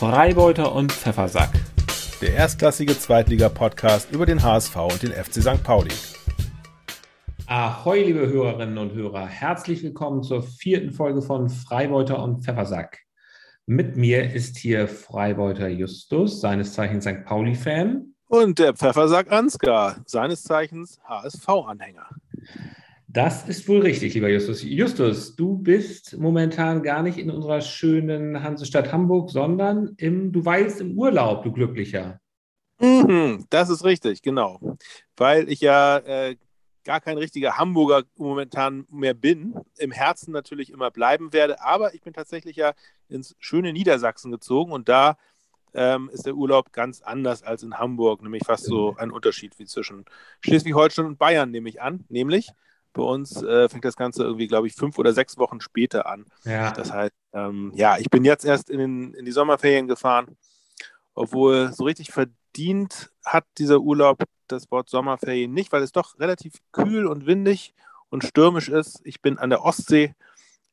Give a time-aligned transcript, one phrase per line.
[0.00, 1.50] Freibeuter und Pfeffersack.
[2.22, 5.62] Der erstklassige Zweitliga-Podcast über den HSV und den FC St.
[5.62, 5.90] Pauli.
[7.44, 9.26] Ahoi, liebe Hörerinnen und Hörer.
[9.26, 13.00] Herzlich willkommen zur vierten Folge von Freibeuter und Pfeffersack.
[13.66, 17.26] Mit mir ist hier Freibeuter Justus, seines Zeichens St.
[17.26, 18.14] Pauli-Fan.
[18.26, 22.08] Und der Pfeffersack Ansgar, seines Zeichens HSV-Anhänger.
[23.12, 24.62] Das ist wohl richtig, lieber Justus.
[24.62, 30.80] Justus, du bist momentan gar nicht in unserer schönen Hansestadt Hamburg, sondern im, du weißt
[30.80, 32.20] im Urlaub, du Glücklicher.
[32.78, 34.60] Mhm, das ist richtig, genau.
[35.16, 36.36] Weil ich ja äh,
[36.84, 42.02] gar kein richtiger Hamburger momentan mehr bin, im Herzen natürlich immer bleiben werde, aber ich
[42.02, 42.74] bin tatsächlich ja
[43.08, 45.18] ins schöne Niedersachsen gezogen und da
[45.74, 49.66] ähm, ist der Urlaub ganz anders als in Hamburg, nämlich fast so ein Unterschied wie
[49.66, 50.04] zwischen
[50.42, 52.52] Schleswig-Holstein und Bayern, nehme ich an, nämlich
[52.92, 56.26] bei uns äh, fängt das Ganze irgendwie, glaube ich, fünf oder sechs Wochen später an.
[56.44, 56.72] Ja.
[56.72, 60.36] Das heißt, ähm, ja, ich bin jetzt erst in, den, in die Sommerferien gefahren,
[61.14, 66.54] obwohl so richtig verdient hat dieser Urlaub das Wort Sommerferien nicht, weil es doch relativ
[66.72, 67.74] kühl und windig
[68.08, 69.00] und stürmisch ist.
[69.04, 70.14] Ich bin an der Ostsee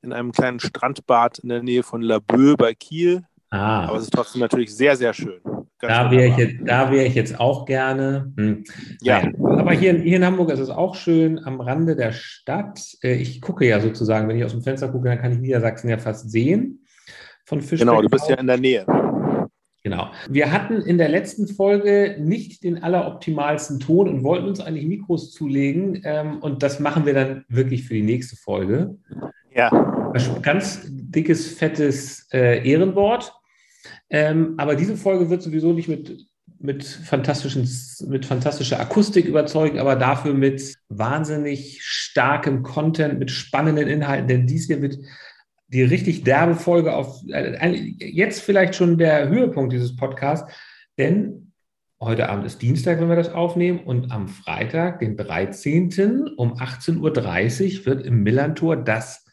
[0.02, 3.26] in einem kleinen Strandbad in der Nähe von Laboe bei Kiel.
[3.50, 3.88] Ah.
[3.88, 5.42] Aber es ist trotzdem natürlich sehr, sehr schön.
[5.80, 8.34] Da wäre ich, jetzt, wär ich jetzt auch gerne.
[8.38, 8.64] Hm.
[9.02, 9.24] Ja.
[9.40, 12.82] Aber hier, hier in Hamburg ist es auch schön am Rande der Stadt.
[13.04, 15.90] Äh, ich gucke ja sozusagen, wenn ich aus dem Fenster gucke, dann kann ich Niedersachsen
[15.90, 16.86] ja fast sehen.
[17.46, 18.86] Von Fischbeck genau, du bist ja in der Nähe.
[19.84, 20.10] Genau.
[20.30, 25.32] Wir hatten in der letzten Folge nicht den alleroptimalsten Ton und wollten uns eigentlich Mikros
[25.32, 26.02] zulegen.
[26.04, 28.98] Ähm, und das machen wir dann wirklich für die nächste Folge.
[29.56, 30.12] Ja.
[30.42, 33.34] Ganz dickes, fettes äh, Ehrenwort.
[34.10, 36.28] Ähm, aber diese Folge wird sowieso nicht mit,
[36.60, 37.70] mit, fantastischen,
[38.08, 44.68] mit fantastischer Akustik überzeugen, aber dafür mit wahnsinnig starkem Content, mit spannenden Inhalten, denn dies
[44.68, 44.98] hier wird
[45.70, 50.52] die richtig derbe Folge auf, äh, jetzt vielleicht schon der Höhepunkt dieses Podcasts,
[50.98, 51.52] denn
[52.00, 56.30] heute Abend ist Dienstag, wenn wir das aufnehmen, und am Freitag, den 13.
[56.38, 59.26] um 18.30 Uhr wird im Millantor das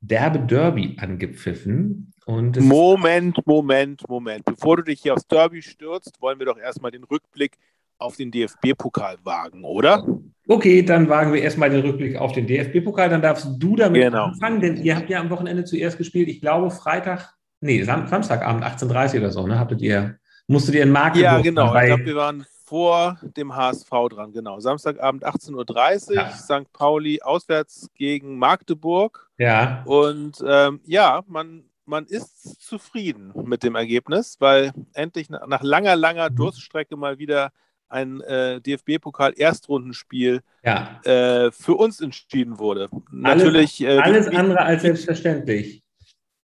[0.00, 2.12] derbe Derby angepfiffen.
[2.26, 4.44] Und Moment, Moment, Moment.
[4.44, 7.56] Bevor du dich hier aufs Derby stürzt, wollen wir doch erstmal den Rückblick
[7.98, 10.04] auf den DFB-Pokal wagen, oder?
[10.48, 13.08] Okay, dann wagen wir erstmal den Rückblick auf den DFB-Pokal.
[13.10, 14.24] Dann darfst du damit genau.
[14.24, 16.28] anfangen, denn ihr habt ja am Wochenende zuerst gespielt.
[16.28, 19.60] Ich glaube, Freitag, nee, Sam Samstagabend 18.30 Uhr oder so, ne?
[19.60, 21.76] Habtet ihr, musstet ihr in Markt Ja, genau.
[21.76, 24.58] Ich glaube, wir waren vor dem HSV dran, genau.
[24.58, 26.30] Samstagabend 18.30 Uhr, ja.
[26.30, 26.72] St.
[26.72, 29.30] Pauli auswärts gegen Magdeburg.
[29.38, 29.84] Ja.
[29.84, 36.30] Und ähm, ja, man, man ist zufrieden mit dem Ergebnis, weil endlich nach langer, langer
[36.30, 36.36] mhm.
[36.36, 37.52] Durststrecke mal wieder
[37.88, 41.00] ein äh, DFB-Pokal-Erstrundenspiel ja.
[41.04, 42.88] äh, für uns entschieden wurde.
[43.10, 43.86] Natürlich.
[43.86, 45.82] Alles, äh, alles andere als selbstverständlich.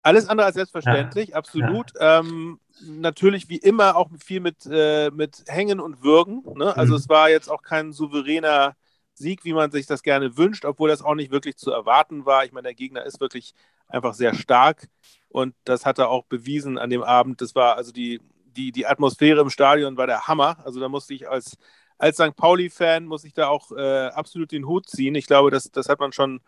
[0.01, 1.35] Alles andere als selbstverständlich, ja.
[1.35, 1.91] absolut.
[2.00, 2.19] Ja.
[2.19, 6.44] Ähm, natürlich wie immer auch viel mit, äh, mit Hängen und Würgen.
[6.56, 6.75] Ne?
[6.75, 7.00] Also mhm.
[7.00, 8.75] es war jetzt auch kein souveräner
[9.13, 12.45] Sieg, wie man sich das gerne wünscht, obwohl das auch nicht wirklich zu erwarten war.
[12.45, 13.53] Ich meine, der Gegner ist wirklich
[13.88, 14.88] einfach sehr stark
[15.29, 17.41] und das hat er auch bewiesen an dem Abend.
[17.41, 18.19] Das war also die,
[18.57, 20.57] die, die Atmosphäre im Stadion war der Hammer.
[20.66, 21.57] Also da musste ich als,
[21.97, 22.35] als St.
[22.35, 25.16] Pauli-Fan muss ich da auch äh, absolut den Hut ziehen.
[25.16, 26.41] Ich glaube, das, das hat man schon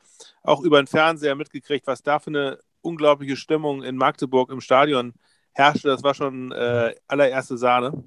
[0.43, 5.13] auch über den Fernseher mitgekriegt, was da für eine unglaubliche Stimmung in Magdeburg im Stadion
[5.53, 5.89] herrschte.
[5.89, 8.03] Das war schon äh, allererste Sahne.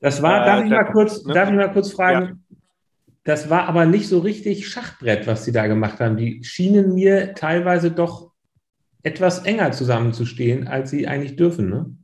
[0.00, 1.34] Das war, darf, äh, ich, mal kurz, ne?
[1.34, 2.56] darf ich mal kurz fragen, ja.
[3.24, 6.16] das war aber nicht so richtig Schachbrett, was sie da gemacht haben.
[6.16, 8.27] Die schienen mir teilweise doch
[9.02, 11.94] etwas enger zusammenzustehen, als sie eigentlich dürfen, ne?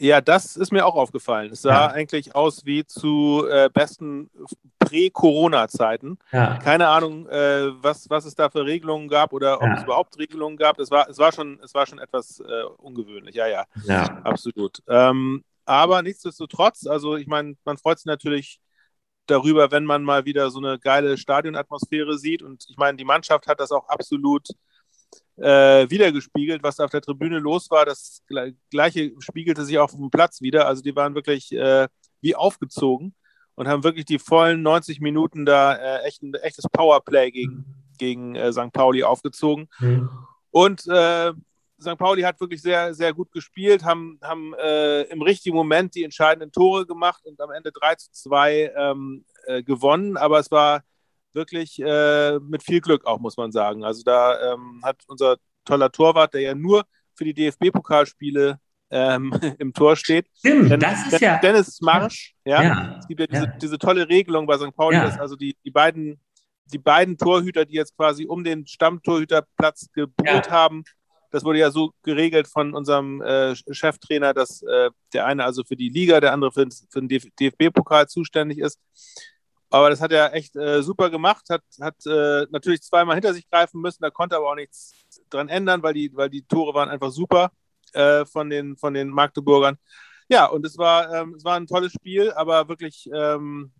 [0.00, 1.52] Ja, das ist mir auch aufgefallen.
[1.52, 1.86] Es sah ja.
[1.86, 4.28] eigentlich aus wie zu äh, besten
[4.80, 6.18] Prä-Corona-Zeiten.
[6.32, 6.58] Ja.
[6.58, 9.76] Keine Ahnung, äh, was, was es da für Regelungen gab oder ob ja.
[9.76, 10.80] es überhaupt Regelungen gab.
[10.80, 13.36] Es war, es war, schon, es war schon etwas äh, ungewöhnlich.
[13.36, 14.20] Ja, ja, ja.
[14.24, 14.82] absolut.
[14.88, 18.60] Ähm, aber nichtsdestotrotz, also ich meine, man freut sich natürlich
[19.26, 22.42] darüber, wenn man mal wieder so eine geile Stadionatmosphäre sieht.
[22.42, 24.48] Und ich meine, die Mannschaft hat das auch absolut
[25.36, 27.84] äh, wiedergespiegelt, was auf der Tribüne los war.
[27.84, 28.22] Das
[28.70, 30.66] gleiche spiegelte sich auch auf dem Platz wieder.
[30.66, 31.88] Also die waren wirklich äh,
[32.20, 33.14] wie aufgezogen
[33.54, 37.64] und haben wirklich die vollen 90 Minuten da äh, echt ein echtes Powerplay gegen,
[37.98, 38.72] gegen äh, St.
[38.72, 39.68] Pauli aufgezogen.
[39.80, 40.08] Mhm.
[40.50, 41.32] Und äh,
[41.80, 41.98] St.
[41.98, 46.52] Pauli hat wirklich sehr, sehr gut gespielt, haben, haben äh, im richtigen Moment die entscheidenden
[46.52, 49.24] Tore gemacht und am Ende 3 zu 2 ähm,
[49.66, 50.16] gewonnen.
[50.16, 50.82] Aber es war
[51.34, 53.84] wirklich äh, mit viel Glück auch, muss man sagen.
[53.84, 56.84] Also da ähm, hat unser toller Torwart, der ja nur
[57.14, 58.58] für die DFB-Pokalspiele
[58.90, 60.26] ähm, im Tor steht.
[60.36, 61.38] Stimmt, Dennis, das ist ja.
[61.38, 62.62] Dennis Marsch, ja.
[62.62, 62.96] ja.
[62.98, 63.56] Es gibt ja diese, ja.
[63.60, 64.74] diese tolle Regelung bei St.
[64.74, 65.04] Pauli, ja.
[65.04, 66.20] dass also die, die beiden
[66.72, 70.84] die beiden Torhüter, die jetzt quasi um den Stammtorhüterplatz gebucht haben,
[71.30, 75.76] das wurde ja so geregelt von unserem äh, Cheftrainer, dass äh, der eine also für
[75.76, 78.78] die Liga, der andere für, für den DFB-Pokal zuständig ist.
[79.74, 83.50] Aber das hat er echt äh, super gemacht, hat, hat äh, natürlich zweimal hinter sich
[83.50, 84.92] greifen müssen, da konnte aber auch nichts
[85.30, 87.50] dran ändern, weil die, weil die Tore waren einfach super
[87.92, 89.76] äh, von, den, von den Magdeburgern.
[90.28, 93.72] Ja, und es war, ähm, es war ein tolles Spiel, aber wirklich ähm,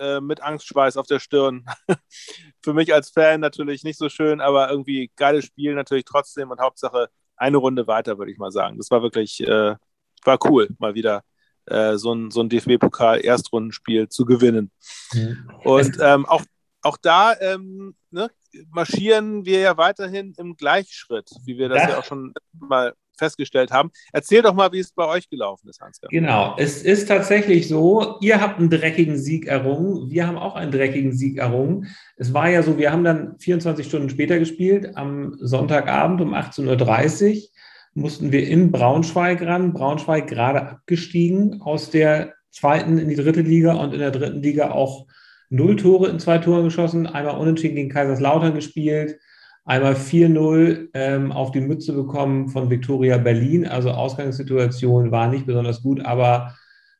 [0.00, 1.66] äh, mit Angstschweiß auf der Stirn.
[2.62, 6.60] Für mich als Fan natürlich nicht so schön, aber irgendwie geiles Spiel natürlich trotzdem und
[6.60, 8.78] Hauptsache eine Runde weiter, würde ich mal sagen.
[8.78, 9.76] Das war wirklich, äh,
[10.24, 11.22] war cool, mal wieder
[11.66, 14.70] äh, so ein, so ein DFB-Pokal-Erstrundenspiel zu gewinnen.
[15.12, 15.50] Mhm.
[15.64, 16.42] Und ähm, auch,
[16.82, 18.30] auch da ähm, ne,
[18.70, 23.70] marschieren wir ja weiterhin im Gleichschritt, wie wir das ja, ja auch schon mal festgestellt
[23.70, 23.90] haben.
[24.12, 26.00] Erzähl doch mal, wie es bei euch gelaufen ist, Hans.
[26.10, 30.72] Genau, es ist tatsächlich so, ihr habt einen dreckigen Sieg errungen, wir haben auch einen
[30.72, 31.86] dreckigen Sieg errungen.
[32.16, 37.34] Es war ja so, wir haben dann 24 Stunden später gespielt, am Sonntagabend um 18.30
[37.36, 37.48] Uhr
[37.94, 39.72] mussten wir in Braunschweig ran.
[39.72, 44.70] Braunschweig gerade abgestiegen aus der zweiten in die dritte Liga und in der dritten Liga
[44.70, 45.06] auch
[45.50, 49.18] null Tore in zwei Toren geschossen, einmal unentschieden gegen Kaiserslautern gespielt
[49.64, 53.66] einmal 4-0 ähm, auf die Mütze bekommen von Viktoria Berlin.
[53.66, 56.54] Also Ausgangssituation war nicht besonders gut, aber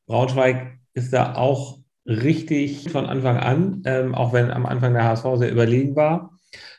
[0.07, 5.25] Braunschweig ist da auch richtig von Anfang an, ähm, auch wenn am Anfang der HSV
[5.37, 6.33] sehr überlegen war.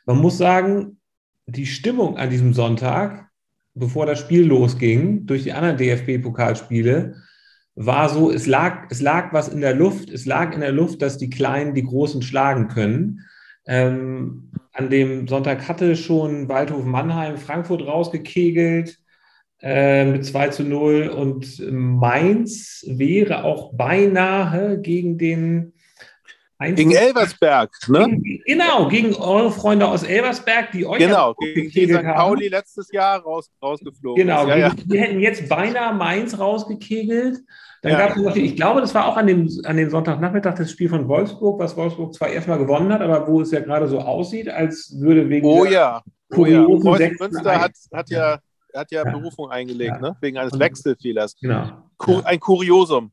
[0.05, 0.99] Man muss sagen,
[1.47, 3.24] die Stimmung an diesem Sonntag,
[3.75, 7.15] bevor das Spiel losging, durch die anderen DFB-Pokalspiele,
[7.75, 10.09] war so, es lag, es lag was in der Luft.
[10.09, 13.19] Es lag in der Luft, dass die Kleinen die Großen schlagen können.
[13.67, 18.97] Ähm, an dem Sonntag hatte schon Waldhof Mannheim Frankfurt rausgekegelt
[19.61, 25.73] äh, mit 2 zu 0 und Mainz wäre auch beinahe gegen den
[26.59, 28.21] gegen Elversberg, ne?
[28.45, 32.03] Genau, gegen eure Freunde aus Elversberg, die euch genau, gegen, gegen St.
[32.03, 34.27] Pauli letztes Jahr raus, rausgeflogen.
[34.27, 34.69] Genau, ja, ja.
[34.69, 37.39] die hätten jetzt beinahe Mainz rausgekegelt.
[37.81, 37.99] Dann ja.
[37.99, 40.89] gab es noch, ich glaube, das war auch an dem, an dem Sonntagnachmittag das Spiel
[40.89, 44.47] von Wolfsburg, was Wolfsburg zwar erstmal gewonnen hat, aber wo es ja gerade so aussieht,
[44.47, 45.47] als würde wegen.
[45.47, 46.03] Oh ja,
[46.35, 46.67] oh ja.
[47.19, 48.39] Münster hat, hat ja,
[48.75, 49.11] hat ja, ja.
[49.11, 50.15] Berufung eingelegt, ne?
[50.21, 51.35] wegen eines Wechselfehlers.
[51.39, 51.83] Genau.
[51.97, 53.09] Kur ein Kuriosum.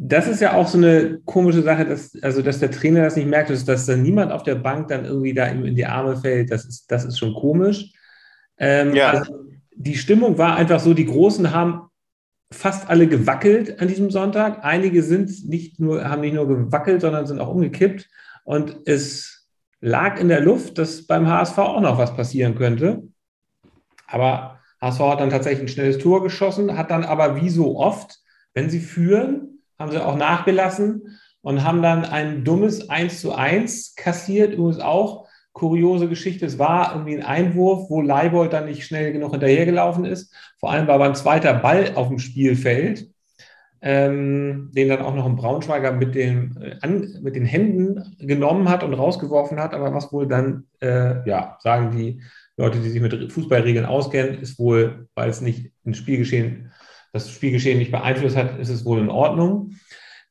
[0.00, 3.28] Das ist ja auch so eine komische Sache, dass, also, dass der Trainer das nicht
[3.28, 6.16] merkt, dass, dass dann niemand auf der Bank dann irgendwie da ihm in die Arme
[6.16, 6.52] fällt.
[6.52, 7.92] Das ist, das ist schon komisch.
[8.58, 9.10] Ähm, ja.
[9.10, 9.34] Also
[9.74, 11.88] die Stimmung war einfach so, die Großen haben
[12.52, 14.64] fast alle gewackelt an diesem Sonntag.
[14.64, 18.08] Einige sind nicht nur, haben nicht nur gewackelt, sondern sind auch umgekippt.
[18.44, 19.48] Und es
[19.80, 23.02] lag in der Luft, dass beim HSV auch noch was passieren könnte.
[24.06, 28.20] Aber HSV hat dann tatsächlich ein schnelles Tor geschossen, hat dann aber wie so oft,
[28.54, 29.47] wenn sie führen,
[29.78, 35.28] haben sie auch nachgelassen und haben dann ein dummes 1 zu 1 kassiert, übrigens auch
[35.52, 36.46] kuriose Geschichte.
[36.46, 40.32] Es war irgendwie ein Einwurf, wo Leibold dann nicht schnell genug hinterhergelaufen ist.
[40.58, 43.10] Vor allem war beim zweiter Ball auf dem Spielfeld,
[43.80, 48.68] ähm, den dann auch noch ein Braunschweiger mit, dem, äh, an, mit den Händen genommen
[48.68, 49.74] hat und rausgeworfen hat.
[49.74, 52.22] Aber was wohl dann, äh, ja, sagen die
[52.56, 56.72] Leute, die sich mit Fußballregeln auskennen, ist wohl, weil es nicht ein Spielgeschehen,
[57.12, 59.74] das Spielgeschehen nicht beeinflusst hat, ist es wohl in Ordnung.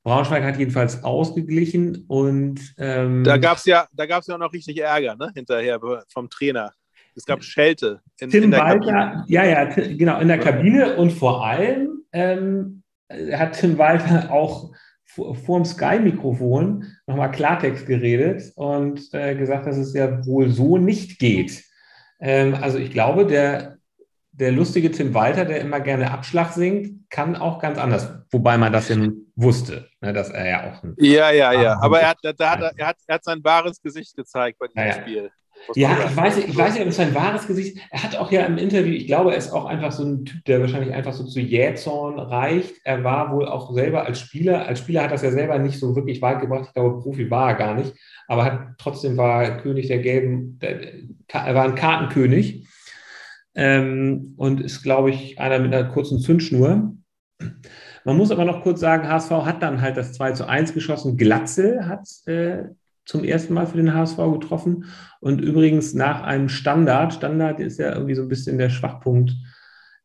[0.03, 4.39] Braunschweig hat jedenfalls ausgeglichen und ähm, da gab es ja, da gab es ja auch
[4.39, 5.31] noch richtig Ärger, ne?
[5.35, 6.71] Hinterher vom Trainer.
[7.15, 9.25] Es gab Schelte in, Tim in der Walter, Kabine.
[9.27, 12.83] Ja, ja, genau, in der Kabine und vor allem ähm,
[13.33, 14.71] hat Tim Walter auch
[15.06, 21.18] vor dem Sky-Mikrofon nochmal Klartext geredet und äh, gesagt, dass es ja wohl so nicht
[21.19, 21.63] geht.
[22.19, 23.77] Ähm, also ich glaube, der,
[24.39, 28.11] der lustige Tim Walter, der immer gerne Abschlag singt, kann auch ganz anders.
[28.31, 30.83] Wobei man das ja nun wusste, ne, dass er ja auch.
[30.97, 31.79] ja, ja, ja.
[31.81, 34.87] Aber er hat, da hat, er, hat, er hat sein wahres Gesicht gezeigt bei diesem
[34.87, 35.31] ja, Spiel.
[35.73, 38.45] Ja, ich weiß, ich weiß nicht, ob es sein wahres Gesicht Er hat auch ja
[38.45, 41.25] im Interview, ich glaube, er ist auch einfach so ein Typ, der wahrscheinlich einfach so
[41.25, 42.75] zu Jähzorn reicht.
[42.83, 45.95] Er war wohl auch selber als Spieler, als Spieler hat das ja selber nicht so
[45.95, 46.65] wirklich weit gebracht.
[46.67, 47.94] Ich glaube, Profi war er gar nicht.
[48.27, 50.94] Aber hat, trotzdem war er König der Gelben, der,
[51.33, 52.67] er war ein Kartenkönig
[53.57, 56.94] ähm, und ist, glaube ich, einer mit einer kurzen Zündschnur.
[58.06, 61.18] Man muss aber noch kurz sagen, HSV hat dann halt das 2 zu 1 geschossen.
[61.18, 62.66] Glatzel hat äh,
[63.04, 64.85] zum ersten Mal für den HSV getroffen.
[65.21, 69.33] Und übrigens nach einem Standard, Standard ist ja irgendwie so ein bisschen der Schwachpunkt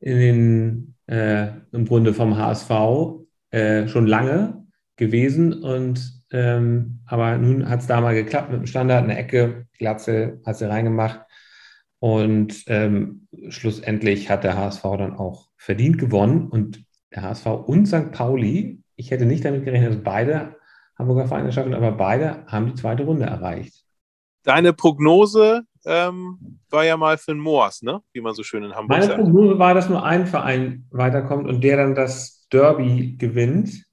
[0.01, 2.71] in den, äh, im Grunde vom HSV
[3.51, 4.67] äh, schon lange
[4.97, 5.63] gewesen.
[5.63, 10.41] Und ähm, aber nun hat es da mal geklappt mit dem Standard, eine Ecke, Glatzel
[10.47, 11.21] hat sie reingemacht.
[12.03, 16.49] Und ähm, schlussendlich hat der HSV dann auch verdient gewonnen.
[16.49, 18.11] Und der HSV und St.
[18.11, 20.57] Pauli, ich hätte nicht damit gerechnet, dass beide
[20.99, 23.85] Hamburger Vereine schaffen, aber beide haben die zweite Runde erreicht.
[24.43, 28.03] Deine Prognose ähm, war ja mal für den Moors, ne?
[28.13, 29.19] wie man so schön in Hamburg Meine sagt.
[29.19, 33.85] Meine Prognose war, dass nur ein Verein weiterkommt und der dann das Derby gewinnt.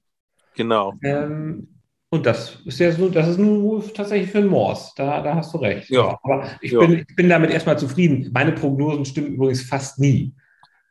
[0.56, 0.94] Genau.
[1.04, 1.79] Ähm,
[2.12, 4.92] und das ist ja so, das ist nur tatsächlich für den Moors.
[4.96, 5.88] Da, da hast du recht.
[5.90, 6.18] Ja.
[6.22, 6.80] Aber ich, ja.
[6.80, 8.30] Bin, ich bin damit erstmal zufrieden.
[8.34, 10.34] Meine Prognosen stimmen übrigens fast nie.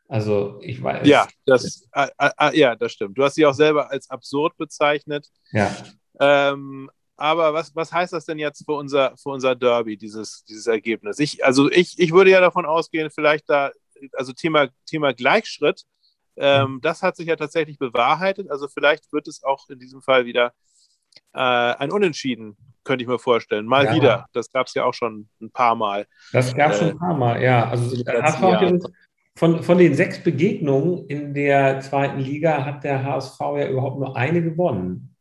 [0.08, 1.06] Also ich weiß.
[1.06, 3.18] Ja, das, äh, äh, ja, das stimmt.
[3.18, 5.28] Du hast sie auch selber als absurd bezeichnet.
[5.52, 5.76] Ja.
[6.22, 10.68] Ähm, aber was, was heißt das denn jetzt für unser, für unser Derby, dieses, dieses
[10.68, 11.20] Ergebnis?
[11.20, 13.72] Ich, also ich, ich würde ja davon ausgehen, vielleicht da,
[14.14, 15.84] also Thema, Thema Gleichschritt,
[16.38, 16.82] ähm, mhm.
[16.82, 18.50] das hat sich ja tatsächlich bewahrheitet.
[18.50, 20.54] Also vielleicht wird es auch in diesem Fall wieder
[21.34, 23.66] äh, ein Unentschieden, könnte ich mir vorstellen.
[23.66, 23.94] Mal ja.
[23.94, 24.26] wieder.
[24.34, 26.08] Das gab es ja auch schon ein paar Mal.
[26.32, 27.70] Das gab es äh, schon ein paar Mal, ja.
[27.70, 27.96] Also
[29.36, 34.18] von, von den sechs Begegnungen in der zweiten Liga hat der HSV ja überhaupt nur
[34.18, 35.16] eine gewonnen.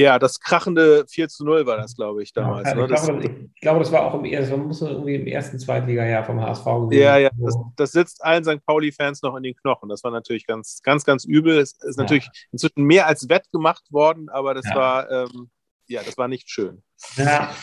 [0.00, 2.66] Ja, das krachende 4 zu 0 war das, glaube ich, damals.
[2.66, 2.86] Ja, ich, ne?
[2.86, 6.24] glaube, das, ich, glaube, das war auch im ersten, man muss irgendwie im ersten Zweitliga-Jahr
[6.24, 7.02] vom HSV gewesen.
[7.02, 8.64] Ja, ja, das, das, sitzt allen St.
[8.64, 9.88] Pauli-Fans noch in den Knochen.
[9.88, 11.58] Das war natürlich ganz, ganz, ganz übel.
[11.58, 12.02] Es ist ja.
[12.02, 14.74] natürlich inzwischen mehr als wettgemacht worden, aber das ja.
[14.74, 15.50] war, ähm,
[15.86, 16.82] ja, das war nicht schön.
[17.16, 17.54] Ja,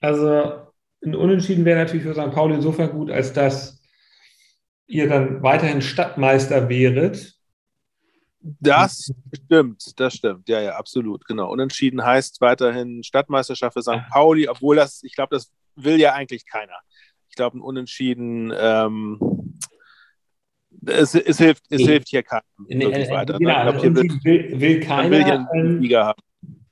[0.00, 0.66] also
[1.04, 2.32] ein Unentschieden wäre natürlich für St.
[2.32, 3.82] Pauli insofern gut, als dass
[4.86, 7.31] ihr dann weiterhin Stadtmeister wäret
[8.42, 10.48] das stimmt, das stimmt.
[10.48, 11.50] Ja, ja, absolut, genau.
[11.50, 14.08] Unentschieden heißt weiterhin Stadtmeisterschaft für St.
[14.10, 16.76] Pauli, obwohl das, ich glaube, das will ja eigentlich keiner.
[17.28, 19.18] Ich glaube, ein Unentschieden, ähm,
[20.86, 21.86] es, es, hilft, es nee.
[21.86, 23.38] hilft hier keinem nee, wirklich äh, weiter.
[23.38, 23.72] Genau, ne?
[23.72, 25.10] glaub, will, will, will keiner.
[25.10, 26.22] Will einen Liga haben.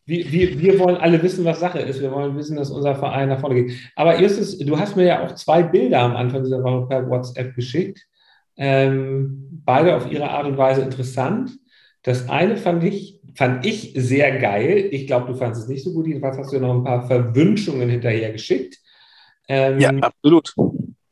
[0.07, 2.00] Wir, wir, wir, wollen alle wissen, was Sache ist.
[2.00, 3.93] Wir wollen wissen, dass unser Verein nach vorne geht.
[3.95, 7.55] Aber erstes, du hast mir ja auch zwei Bilder am Anfang dieser Woche per WhatsApp
[7.55, 8.09] geschickt.
[8.62, 11.50] Ähm, beide auf ihre Art und Weise interessant.
[12.02, 14.88] Das eine fand ich, fand ich sehr geil.
[14.90, 16.07] Ich glaube, du fandest es nicht so gut.
[16.07, 18.76] Jedenfalls hast du noch ein paar Verwünschungen hinterher geschickt.
[19.49, 20.55] Ähm, ja, absolut.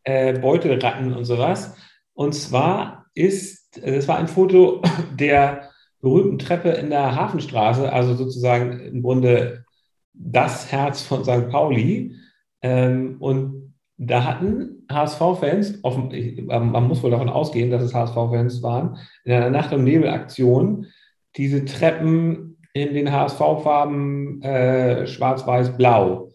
[0.04, 1.74] Äh, Beutelratten und sowas.
[2.12, 4.82] Und zwar ist, das war ein Foto
[5.18, 5.70] der
[6.02, 9.64] berühmten Treppe in der Hafenstraße, also sozusagen im Grunde
[10.12, 11.48] das Herz von St.
[11.48, 12.14] Pauli.
[12.60, 13.57] Ähm, und
[13.98, 19.72] da hatten HSV-Fans, man muss wohl davon ausgehen, dass es HSV-Fans waren, in einer Nacht-
[19.72, 20.86] und Nebel-Aktion
[21.36, 26.30] diese Treppen in den HSV-Farben äh, schwarz-weiß-blau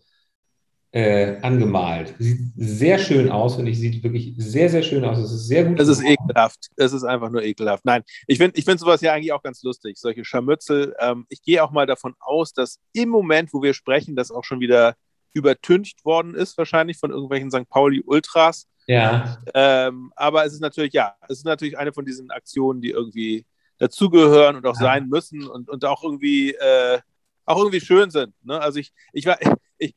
[0.91, 2.13] äh, angemalt.
[2.19, 3.79] Sieht sehr schön aus, finde ich.
[3.79, 5.17] Sieht wirklich sehr, sehr schön aus.
[5.17, 5.79] Es ist sehr gut.
[5.79, 6.67] Es ist ekelhaft.
[6.75, 7.85] Es ist einfach nur ekelhaft.
[7.85, 9.97] Nein, ich finde ich find sowas ja eigentlich auch ganz lustig.
[9.97, 10.93] Solche Scharmützel.
[10.99, 14.43] Ähm, ich gehe auch mal davon aus, dass im Moment, wo wir sprechen, das auch
[14.43, 14.95] schon wieder
[15.33, 17.69] übertüncht worden ist, wahrscheinlich von irgendwelchen St.
[17.69, 18.67] Pauli-Ultras.
[18.87, 19.37] Ja.
[19.53, 23.45] Ähm, aber es ist natürlich, ja, es ist natürlich eine von diesen Aktionen, die irgendwie
[23.77, 24.81] dazugehören und auch ja.
[24.81, 26.99] sein müssen und, und auch irgendwie äh,
[27.45, 28.33] auch irgendwie schön sind.
[28.43, 28.59] Ne?
[28.59, 29.37] Also ich, ich war,
[29.77, 29.95] ich,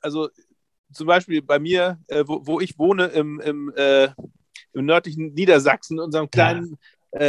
[0.00, 0.28] also
[0.92, 4.10] zum Beispiel bei mir, äh, wo, wo ich wohne im, im, äh,
[4.72, 6.76] im nördlichen Niedersachsen, in unserem kleinen äh,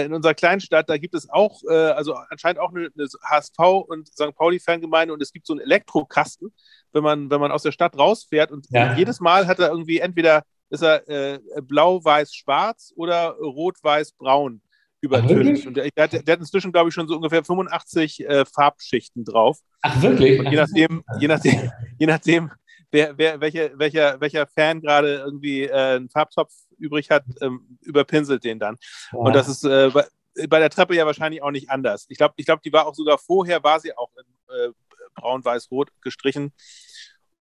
[0.05, 3.59] in unserer kleinen Stadt, da gibt es auch, äh, also anscheinend auch eine, eine HSV
[3.87, 4.35] und St.
[4.35, 6.53] Pauli-Fangemeinde und es gibt so einen Elektrokasten,
[6.91, 8.95] wenn man, wenn man aus der Stadt rausfährt und ja.
[8.95, 14.13] jedes Mal hat er irgendwie entweder ist er äh, blau, weiß, schwarz oder rot, weiß,
[14.13, 14.61] braun
[15.01, 15.65] übertönt.
[15.65, 19.23] Und der, der, hat, der, hat, inzwischen, glaube ich, schon so ungefähr 85 äh, Farbschichten
[19.23, 19.59] drauf.
[19.81, 20.39] Ach, wirklich?
[20.39, 22.51] Und je nachdem, je nachdem, je nachdem
[22.91, 28.43] wer, wer, welche, welcher, welcher Fan gerade irgendwie äh, einen Farbtopf übrig hat, ähm, überpinselt
[28.43, 28.77] den dann.
[29.11, 29.19] Ja.
[29.19, 30.05] Und das ist äh, bei,
[30.47, 32.05] bei, der Treppe ja wahrscheinlich auch nicht anders.
[32.09, 34.71] Ich glaube, ich glaub, die war auch sogar vorher, war sie auch in äh,
[35.15, 36.53] braun, weiß, rot gestrichen.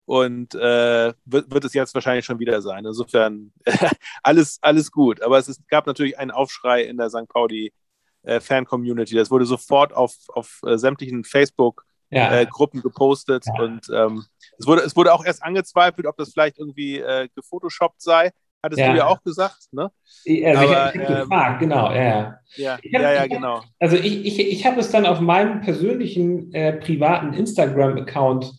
[0.07, 2.85] Und äh, wird, wird, es jetzt wahrscheinlich schon wieder sein.
[2.85, 3.53] Insofern
[4.23, 5.23] alles, alles gut.
[5.23, 7.27] Aber es ist, gab natürlich einen Aufschrei in der St.
[7.29, 7.73] Pauli
[8.23, 9.15] äh, Fan-Community.
[9.15, 11.85] Das wurde sofort auf, auf äh, sämtlichen Facebook-
[12.15, 12.41] ja.
[12.41, 13.63] äh, gepostet ja.
[13.63, 14.25] und ähm,
[14.59, 18.31] es, wurde, es wurde auch erst angezweifelt, ob das vielleicht irgendwie äh, gefotoshoppt sei.
[18.63, 18.93] Hattest ja.
[18.93, 19.91] du ja auch gesagt, ne?
[20.27, 22.73] Also Aber, ich habe ähm, gefragt, genau, ja, ja.
[22.77, 23.63] Hab, ja, ja, genau.
[23.79, 28.51] Also ich, ich, ich habe es dann auf meinem persönlichen äh, privaten Instagram-Account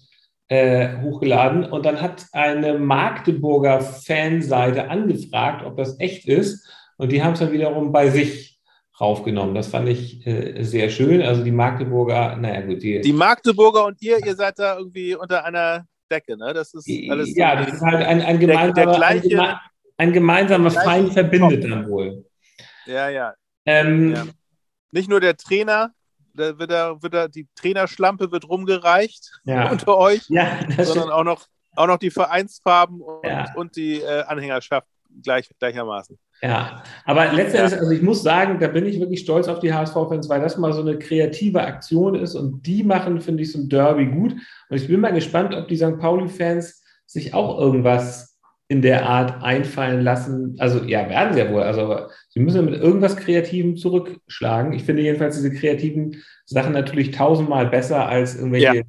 [0.48, 7.24] äh, hochgeladen und dann hat eine Magdeburger Fanseite angefragt, ob das echt ist und die
[7.24, 8.55] haben es dann wiederum bei sich
[9.00, 9.56] raufgenommen.
[9.56, 11.22] Das fand ich äh, sehr schön.
[11.22, 12.82] Also die Magdeburger, naja gut.
[12.82, 16.54] Die, die Magdeburger und ihr, ihr seid da irgendwie unter einer Decke, ne?
[16.54, 17.36] Das ist alles.
[17.36, 19.58] Ja, das ist halt ein, ein gemeinsamer, der, der gleiche, ein,
[19.98, 21.70] ein gemeinsamer Feind verbindet Kopf.
[21.70, 22.26] dann wohl.
[22.86, 23.34] Ja, ja.
[23.66, 24.24] Ähm, ja.
[24.92, 25.92] Nicht nur der Trainer,
[26.34, 29.70] da wird, da, wird da, die Trainerschlampe wird rumgereicht ja.
[29.72, 33.54] unter euch, ja, sondern auch noch, auch noch die Vereinsfarben und, ja.
[33.56, 34.88] und die äh, Anhängerschaft
[35.24, 36.18] gleich, gleichermaßen.
[36.42, 37.80] Ja, aber letztendlich, ja.
[37.80, 40.74] also ich muss sagen, da bin ich wirklich stolz auf die HSV-Fans, weil das mal
[40.74, 44.34] so eine kreative Aktion ist und die machen, finde ich, so ein Derby gut.
[44.70, 45.98] Und ich bin mal gespannt, ob die St.
[45.98, 48.36] Pauli-Fans sich auch irgendwas
[48.68, 50.56] in der Art einfallen lassen.
[50.58, 51.62] Also ja, werden sie ja wohl.
[51.62, 54.74] Also sie müssen mit irgendwas Kreativem zurückschlagen.
[54.74, 58.84] Ich finde jedenfalls diese kreativen Sachen natürlich tausendmal besser als irgendwelche ja.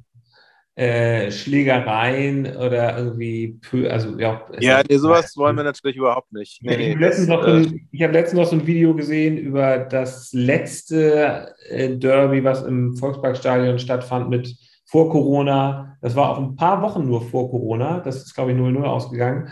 [0.77, 4.45] Äh, Schlägereien oder irgendwie, also ja.
[4.59, 6.59] Ja, nee, sowas wollen wir natürlich überhaupt nicht.
[6.61, 10.31] Nee, ich habe letztens, noch äh, hab letztens noch so ein Video gesehen über das
[10.33, 14.55] letzte äh, Derby, was im Volksparkstadion stattfand mit
[14.85, 15.97] vor Corona.
[16.01, 17.99] Das war auch ein paar Wochen nur vor Corona.
[18.01, 19.49] Das ist, glaube ich, 0-0 ausgegangen.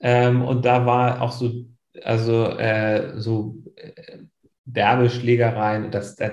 [0.00, 1.52] Ähm, und da war auch so,
[2.02, 4.18] also äh, so äh,
[4.64, 5.90] derbe Schlägereien.
[5.90, 6.32] Das, das,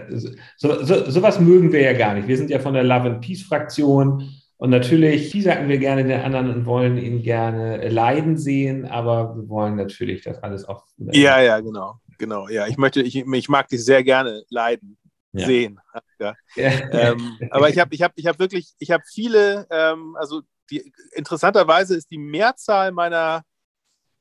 [0.58, 2.28] so, so, sowas mögen wir ja gar nicht.
[2.28, 4.30] Wir sind ja von der Love and Peace Fraktion.
[4.58, 9.50] Und natürlich sagen wir gerne den anderen und wollen ihn gerne leiden sehen, aber wir
[9.50, 10.86] wollen natürlich das alles auch.
[10.98, 12.48] Ja, ja, genau, genau.
[12.48, 15.00] Ja, ich möchte, ich, ich mag dich sehr gerne leiden
[15.34, 15.46] ja.
[15.46, 15.80] sehen.
[16.20, 16.36] Ja.
[16.56, 20.94] ähm, aber ich habe ich hab, ich hab wirklich, ich habe viele, ähm, also die,
[21.14, 23.44] interessanterweise ist die Mehrzahl meiner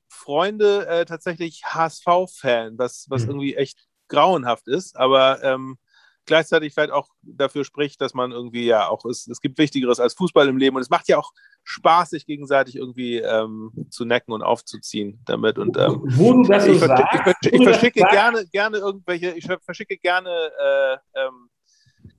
[0.09, 3.29] Freunde äh, tatsächlich HSV-Fan, was, was mhm.
[3.29, 5.79] irgendwie echt grauenhaft ist, aber ähm,
[6.27, 10.15] gleichzeitig vielleicht auch dafür spricht, dass man irgendwie ja auch, es, es gibt Wichtigeres als
[10.15, 11.33] Fußball im Leben und es macht ja auch
[11.65, 15.59] Spaß, sich gegenseitig irgendwie ähm, zu necken und aufzuziehen damit.
[15.59, 19.31] Und, ähm, Wo du das so ich, sagst, ich, ich, ich verschicke gerne, gerne irgendwelche,
[19.33, 21.51] ich verschicke gerne äh, ähm,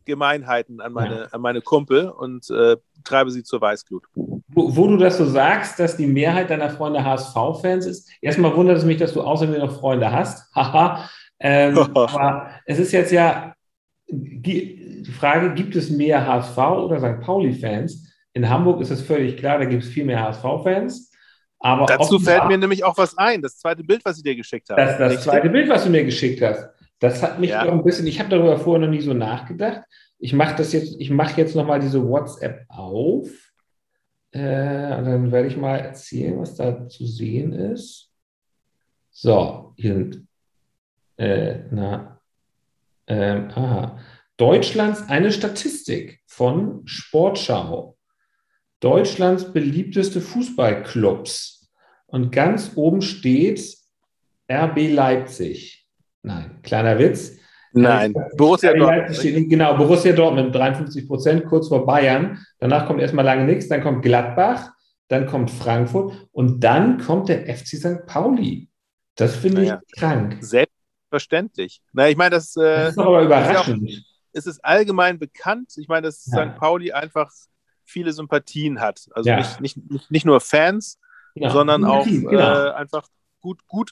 [0.06, 1.26] Gemeinheiten an meine, ja.
[1.32, 4.04] an meine Kumpel und äh, treibe sie zur Weißglut.
[4.14, 8.78] Wo, wo, du das so sagst, dass die Mehrheit deiner Freunde HSV-Fans ist, erstmal wundert
[8.78, 10.52] es mich, dass du außerdem noch Freunde hast.
[10.56, 11.10] Haha.
[11.42, 13.54] Ähm, aber es ist jetzt ja
[14.10, 17.22] die Frage, gibt es mehr HSV oder St.
[17.22, 18.08] Pauli-Fans?
[18.34, 21.12] In Hamburg ist es völlig klar, da gibt es viel mehr HSV-Fans.
[21.60, 24.70] Aber Dazu fällt mir nämlich auch was ein, das zweite Bild, was ich dir geschickt
[24.70, 24.82] habe.
[24.82, 26.70] Das, das zweite Bild, was du mir geschickt hast,
[27.00, 27.66] das hat mich ja.
[27.66, 29.82] doch ein bisschen, ich habe darüber vorher noch nie so nachgedacht.
[30.18, 33.28] Ich mache das jetzt, ich mache jetzt nochmal diese WhatsApp auf.
[34.32, 38.12] Äh, und dann werde ich mal erzählen, was da zu sehen ist.
[39.12, 40.28] So, hier sind,
[41.18, 42.22] äh, na,
[43.08, 44.00] ähm, aha.
[44.38, 47.98] Deutschlands eine Statistik von Sportschau.
[48.80, 51.72] Deutschlands beliebteste Fußballclubs.
[52.08, 53.78] Und ganz oben steht
[54.52, 55.88] RB Leipzig.
[56.24, 57.38] Nein, kleiner Witz.
[57.74, 59.16] Nein, Borussia Dortmund.
[59.16, 62.40] Steht, genau, Borussia Dortmund 53 Prozent, kurz vor Bayern.
[62.60, 63.70] Danach kommt erstmal lange nichts.
[63.70, 64.72] Dann kommt Gladbach,
[65.08, 68.06] dann kommt Frankfurt und dann kommt der FC St.
[68.08, 68.70] Pauli.
[69.16, 70.38] Das finde naja, ich krank.
[70.42, 70.71] Selbst
[71.12, 71.82] Verständlich.
[71.92, 73.90] Na, ich meine, das, äh, das ist aber überraschend.
[73.90, 75.74] Ist, auch, ist es allgemein bekannt.
[75.76, 76.54] Ich meine, dass ja.
[76.54, 76.58] St.
[76.58, 77.30] Pauli einfach
[77.84, 79.10] viele Sympathien hat.
[79.12, 79.38] Also ja.
[79.38, 81.00] nicht, nicht, nicht nur Fans,
[81.36, 81.50] ja.
[81.50, 82.32] sondern auch genau.
[82.32, 83.10] äh, einfach
[83.42, 83.92] gut, gut,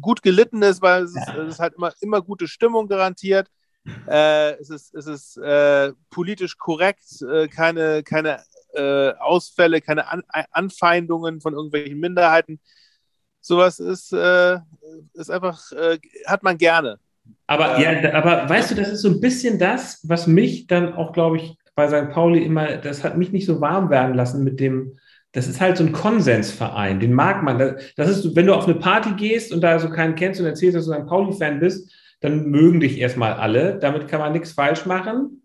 [0.00, 3.50] gut gelitten ist, weil es, ist, es ist halt immer, immer gute Stimmung garantiert.
[4.08, 10.22] Äh, es ist, es ist äh, politisch korrekt, äh, keine, keine äh, Ausfälle, keine An
[10.50, 12.58] Anfeindungen von irgendwelchen Minderheiten
[13.44, 14.58] sowas ist, äh,
[15.12, 16.98] ist einfach, äh, hat man gerne.
[17.46, 21.12] Aber, ja, aber weißt du, das ist so ein bisschen das, was mich dann auch,
[21.12, 22.10] glaube ich, bei St.
[22.10, 24.98] Pauli immer, das hat mich nicht so warm werden lassen mit dem,
[25.32, 27.58] das ist halt so ein Konsensverein, den mag man.
[27.96, 30.76] Das ist, wenn du auf eine Party gehst und da so keinen kennst und erzählst,
[30.76, 31.06] dass du St.
[31.06, 33.78] Pauli-Fan bist, dann mögen dich erstmal alle.
[33.78, 35.42] Damit kann man nichts falsch machen.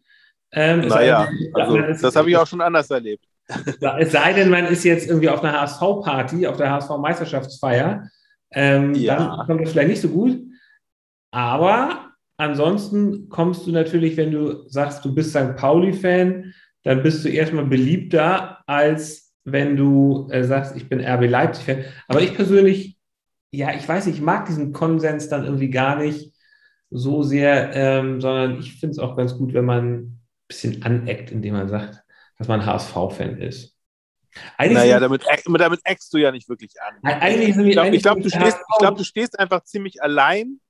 [0.51, 3.25] Ähm, naja, also, das habe ich auch schon anders erlebt.
[3.99, 8.07] Es sei denn, man ist jetzt irgendwie auf einer HSV-Party, auf der HSV-Meisterschaftsfeier.
[8.51, 9.17] Ähm, ja.
[9.17, 10.39] Dann kommt das vielleicht nicht so gut.
[11.31, 15.55] Aber ansonsten kommst du natürlich, wenn du sagst, du bist St.
[15.55, 21.83] Pauli-Fan, dann bist du erstmal beliebter, als wenn du äh, sagst, ich bin RB Leipzig-Fan.
[22.07, 22.97] Aber ich persönlich,
[23.51, 26.33] ja, ich weiß nicht, ich mag diesen Konsens dann irgendwie gar nicht
[26.91, 31.31] so sehr, ähm, sondern ich finde es auch ganz gut, wenn man ein bisschen aneckt,
[31.31, 32.03] indem man sagt,
[32.39, 33.75] dass man HSV-Fan ist.
[34.57, 36.97] Eigentlich naja, damit, damit eckst du ja nicht wirklich an.
[37.03, 40.61] Eigentlich ich glaube, glaub, du, stehst, glaub, du stehst einfach ziemlich allein,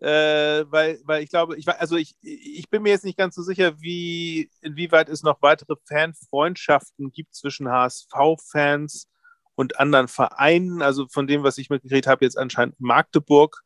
[0.00, 3.42] äh, weil, weil ich glaube, ich, also ich, ich bin mir jetzt nicht ganz so
[3.42, 9.08] sicher, wie, inwieweit es noch weitere Fanfreundschaften gibt zwischen HSV-Fans
[9.54, 10.82] und anderen Vereinen.
[10.82, 13.62] Also von dem, was ich mitgekriegt habe, jetzt anscheinend Magdeburg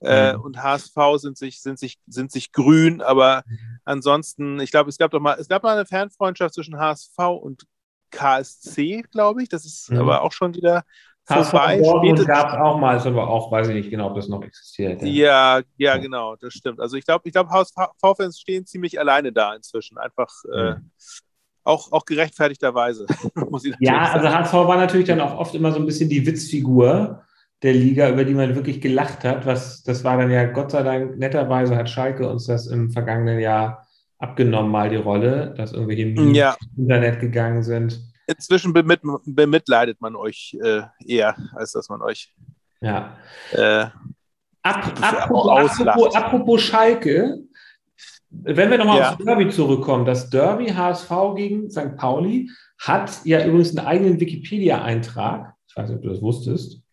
[0.00, 0.40] äh, mhm.
[0.40, 3.58] und HSV sind sich, sind, sich, sind sich grün, aber mhm.
[3.84, 7.64] ansonsten, ich glaube, es gab doch mal, es gab mal eine Fernfreundschaft zwischen HSV und
[8.10, 9.48] KSC, glaube ich.
[9.48, 9.98] Das ist mhm.
[9.98, 10.84] aber auch schon wieder
[11.24, 11.80] vorbei.
[12.26, 15.02] gab es auch mal, ist aber auch, weiß ich nicht genau, ob das noch existiert.
[15.02, 16.80] Ja, ja, ja genau, das stimmt.
[16.80, 19.98] Also ich glaube, ich glaube, HSV-Fans stehen ziemlich alleine da inzwischen.
[19.98, 20.74] Einfach äh,
[21.64, 23.06] auch, auch gerechtfertigterweise.
[23.80, 27.23] ja, also HSV war natürlich dann auch oft immer so ein bisschen die Witzfigur
[27.64, 29.46] der Liga, über die man wirklich gelacht hat.
[29.46, 33.40] Was, das war dann ja Gott sei Dank, netterweise hat Schalke uns das im vergangenen
[33.40, 36.56] Jahr abgenommen, mal die Rolle, dass irgendwelche Memes ja.
[36.60, 38.00] ins Internet gegangen sind.
[38.26, 42.34] inzwischen bemit bemitleidet man euch äh, eher, als dass man euch.
[42.82, 43.16] Ja.
[43.52, 43.86] Äh,
[44.62, 47.38] Ap apropos, apropos, apropos, Schalke,
[48.30, 49.10] wenn wir nochmal ja.
[49.10, 51.96] aufs Derby zurückkommen, das Derby HSV gegen St.
[51.96, 55.54] Pauli hat ja übrigens einen eigenen Wikipedia-Eintrag.
[55.66, 56.83] Ich weiß nicht, ob du das wusstest.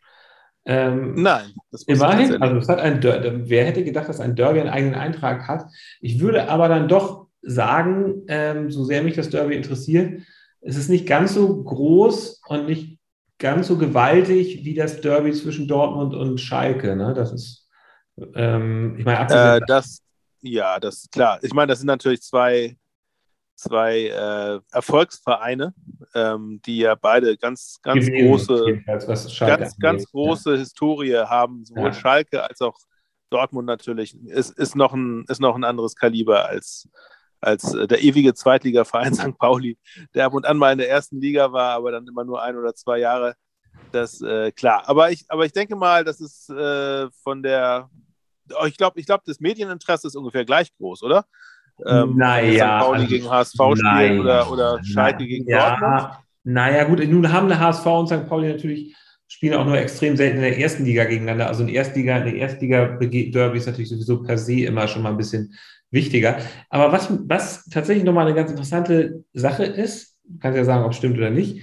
[0.71, 2.41] Ähm, Nein, das immerhin.
[2.41, 5.65] Also es hat ein Derby, wer hätte gedacht, dass ein Derby einen eigenen Eintrag hat?
[5.99, 10.21] Ich würde aber dann doch sagen, ähm, so sehr mich das Derby interessiert,
[10.61, 12.99] es ist nicht ganz so groß und nicht
[13.37, 16.95] ganz so gewaltig wie das Derby zwischen Dortmund und Schalke.
[16.95, 17.13] Ne?
[17.15, 17.67] Das ist,
[18.35, 20.01] ähm, ich meine, äh, das,
[20.39, 21.39] ja, das ist klar.
[21.41, 22.77] Ich meine, das sind natürlich zwei,
[23.55, 25.73] zwei äh, Erfolgsvereine,
[26.13, 28.83] ähm, die ja beide ganz, ganz Gewesen, große,
[29.39, 30.57] ganz, ganz große ja.
[30.57, 31.93] Historie haben, sowohl ja.
[31.93, 32.77] Schalke als auch
[33.29, 34.15] Dortmund natürlich.
[34.25, 36.89] Ist, ist, noch ein, ist noch ein anderes Kaliber als,
[37.39, 39.37] als äh, der ewige Zweitligaverein St.
[39.37, 39.77] Pauli,
[40.13, 42.57] der ab und an mal in der ersten Liga war, aber dann immer nur ein
[42.57, 43.35] oder zwei Jahre.
[43.91, 44.87] Das äh, klar.
[44.87, 47.89] Aber ich, aber ich denke mal, das ist äh, von der,
[48.61, 51.25] oh, ich glaube, ich glaube, das Medieninteresse ist ungefähr gleich groß, oder?
[51.85, 52.81] Ähm, naja.
[52.81, 52.85] St.
[52.85, 56.13] Pauli gegen HSV spielen oder, oder Schalke gegen ja, Dortmund.
[56.43, 58.27] Naja, gut, nun haben der HSV und St.
[58.27, 58.95] Pauli natürlich
[59.27, 61.47] spielen auch nur extrem selten in der ersten Liga gegeneinander.
[61.47, 65.17] Also in Erstliga, in der Erstliga-Derby ist natürlich sowieso per se immer schon mal ein
[65.17, 65.53] bisschen
[65.89, 66.37] wichtiger.
[66.69, 70.97] Aber was, was tatsächlich nochmal eine ganz interessante Sache ist, kannst ja sagen, ob es
[70.97, 71.61] stimmt oder nicht.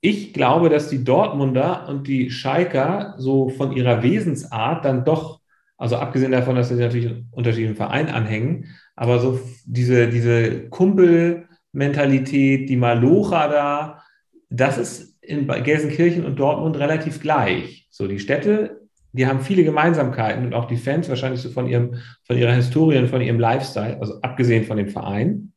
[0.00, 5.39] Ich glaube, dass die Dortmunder und die Schalker so von ihrer Wesensart dann doch,
[5.80, 12.76] also abgesehen davon, dass sie natürlich unterschiedlichen Vereinen anhängen, aber so diese, diese Kumpelmentalität, die
[12.76, 14.02] Malocha da,
[14.50, 17.88] das ist in Gelsenkirchen und Dortmund relativ gleich.
[17.90, 18.80] So, die Städte
[19.12, 22.98] die haben viele Gemeinsamkeiten und auch die Fans wahrscheinlich so von ihrem, von ihrer Historie
[22.98, 25.52] und von ihrem Lifestyle, also abgesehen von dem Verein.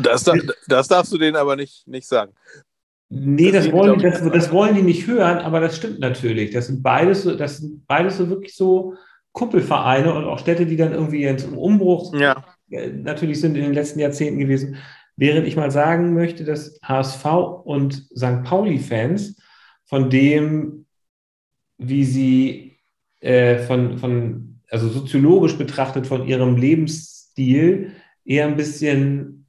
[0.00, 0.30] Das,
[0.68, 2.32] das darfst du denen aber nicht, nicht sagen.
[3.08, 6.50] Nee, das, das wollen, das, das, wollen die nicht hören, aber das stimmt natürlich.
[6.50, 8.94] Das sind beides so, das sind beides so wirklich so
[9.32, 12.44] Kumpelvereine und auch Städte, die dann irgendwie jetzt im Umbruch ja.
[12.72, 14.76] Äh, natürlich sind in den letzten Jahrzehnten gewesen.
[15.16, 17.24] Während ich mal sagen möchte, dass HSV
[17.64, 18.42] und St.
[18.44, 19.40] Pauli-Fans
[19.84, 20.86] von dem,
[21.76, 22.78] wie sie
[23.20, 27.92] äh, von, von, also soziologisch betrachtet, von ihrem Lebensstil
[28.24, 29.46] eher ein bisschen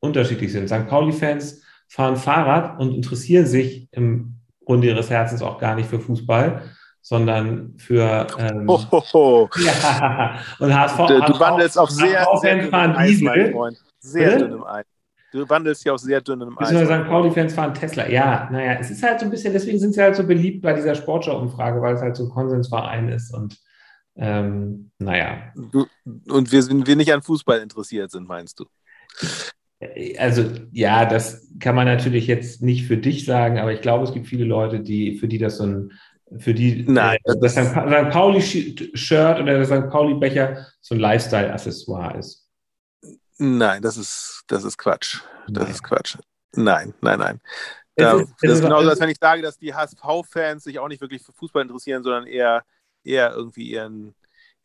[0.00, 0.68] unterschiedlich sind.
[0.68, 0.88] St.
[0.88, 6.62] Pauli-Fans fahren Fahrrad und interessieren sich im Grunde ihres Herzens auch gar nicht für Fußball,
[7.06, 9.48] sondern für ähm, oh, oh, oh.
[9.64, 10.96] Ja, und HSV.
[11.06, 13.54] Du, du wandelst auf sehr, sehr fahren Eis, Diesel.
[14.00, 14.84] Sehr dünnem Eis.
[15.30, 16.68] Du wandelst hier auf sehr dünnem Eis.
[16.68, 17.08] Beziehungsweise St.
[17.08, 18.08] Pauli-Fans fahren Tesla.
[18.08, 20.72] Ja, naja, es ist halt so ein bisschen, deswegen sind sie halt so beliebt bei
[20.72, 23.56] dieser Sportschau-Umfrage, weil es halt so ein Konsensverein ist und
[24.16, 25.52] ähm, naja.
[25.54, 25.86] Du,
[26.28, 28.64] und wir, wir nicht an Fußball interessiert sind, meinst du?
[30.18, 34.12] Also ja, das kann man natürlich jetzt nicht für dich sagen, aber ich glaube, es
[34.12, 35.92] gibt viele Leute, die, für die das so ein,
[36.38, 37.72] für die Nein, äh, das St.
[38.10, 39.90] Pauli-Shirt oder der St.
[39.90, 42.48] Pauli-Becher so ein Lifestyle-Accessoire ist.
[43.38, 45.20] Nein, das ist, das ist Quatsch.
[45.48, 45.72] Das nein.
[45.72, 46.16] ist Quatsch.
[46.54, 47.40] Nein, nein, nein.
[47.96, 51.00] Da, ist, das ist genauso, als wenn ich sage, dass die HSV-Fans sich auch nicht
[51.00, 52.62] wirklich für Fußball interessieren, sondern eher,
[53.04, 54.14] eher irgendwie ihren,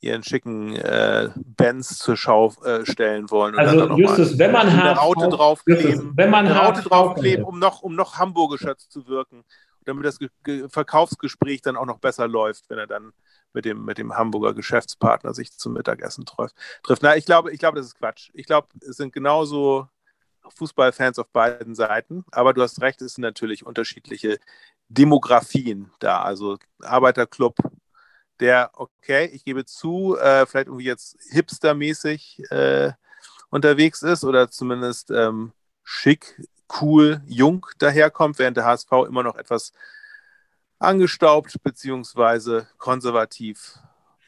[0.02, 3.58] ihren schicken äh, Bands zur Schau äh, stellen wollen.
[3.58, 7.96] also Justus, wenn man eine Raute draufkleben, wenn man eine Raute draufkleben, um noch, um
[7.96, 9.44] noch hamburgischer zu wirken,
[9.86, 13.14] damit das Ge Verkaufsgespräch dann auch noch besser läuft, wenn er dann
[13.54, 16.56] mit dem, mit dem Hamburger Geschäftspartner sich zum Mittagessen trifft.
[17.02, 18.30] Na, ich glaube, ich glaube, das ist Quatsch.
[18.34, 19.88] Ich glaube, es sind genauso
[20.56, 24.40] Fußballfans auf beiden Seiten, aber du hast recht, es sind natürlich unterschiedliche
[24.90, 26.22] Demografien da.
[26.22, 27.58] Also Arbeiterclub,
[28.40, 32.92] der, okay, ich gebe zu, äh, vielleicht irgendwie jetzt hipstermäßig äh,
[33.50, 36.42] unterwegs ist oder zumindest ähm, schick,
[36.82, 39.74] cool, jung daherkommt, während der HSV immer noch etwas
[40.80, 43.80] angestaubt beziehungsweise konservativ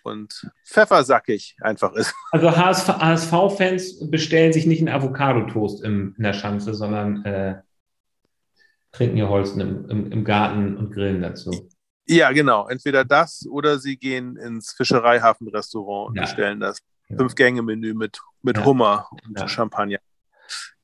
[0.03, 2.13] und pfeffersackig einfach ist.
[2.32, 7.62] Also HSV-Fans bestellen sich nicht einen Avocado-Toast in der Schanze, sondern äh,
[8.91, 11.69] trinken ihr Holzen im, im, im, Garten und grillen dazu.
[12.06, 12.67] Ja, genau.
[12.67, 16.23] Entweder das oder sie gehen ins Fischereihafen-Restaurant und ja.
[16.23, 16.79] bestellen das
[17.15, 18.65] Fünf-Gänge-Menü mit, mit ja.
[18.65, 19.49] Hummer und.
[19.49, 19.99] Champagner.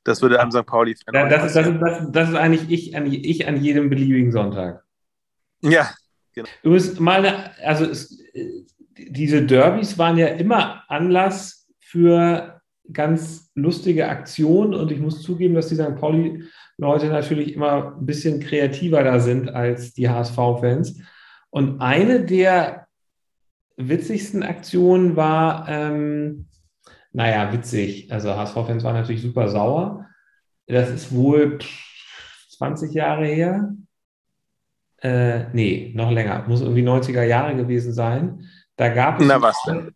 [0.03, 0.65] Das würde einem St.
[0.65, 3.89] Pauli-Fan ja, das, ist, das, ist, das, das ist eigentlich ich an, ich an jedem
[3.89, 4.83] beliebigen Sonntag.
[5.61, 5.89] Ja,
[6.33, 6.47] genau.
[6.63, 8.17] Übrigens, meine, also es,
[8.97, 15.67] diese Derbys waren ja immer Anlass für ganz lustige Aktionen und ich muss zugeben, dass
[15.67, 15.95] die St.
[15.95, 20.99] Pauli-Leute natürlich immer ein bisschen kreativer da sind als die HSV-Fans.
[21.49, 22.87] Und eine der
[23.77, 26.48] witzigsten Aktionen war, ähm,
[27.11, 28.11] naja, witzig.
[28.11, 30.05] Also HSV-Fans waren natürlich super sauer.
[30.67, 31.59] Das ist wohl
[32.57, 33.73] 20 Jahre her.
[35.01, 38.45] Äh, nee, noch länger, muss irgendwie 90er Jahre gewesen sein.
[38.75, 39.91] Da gab es, Na, was denn?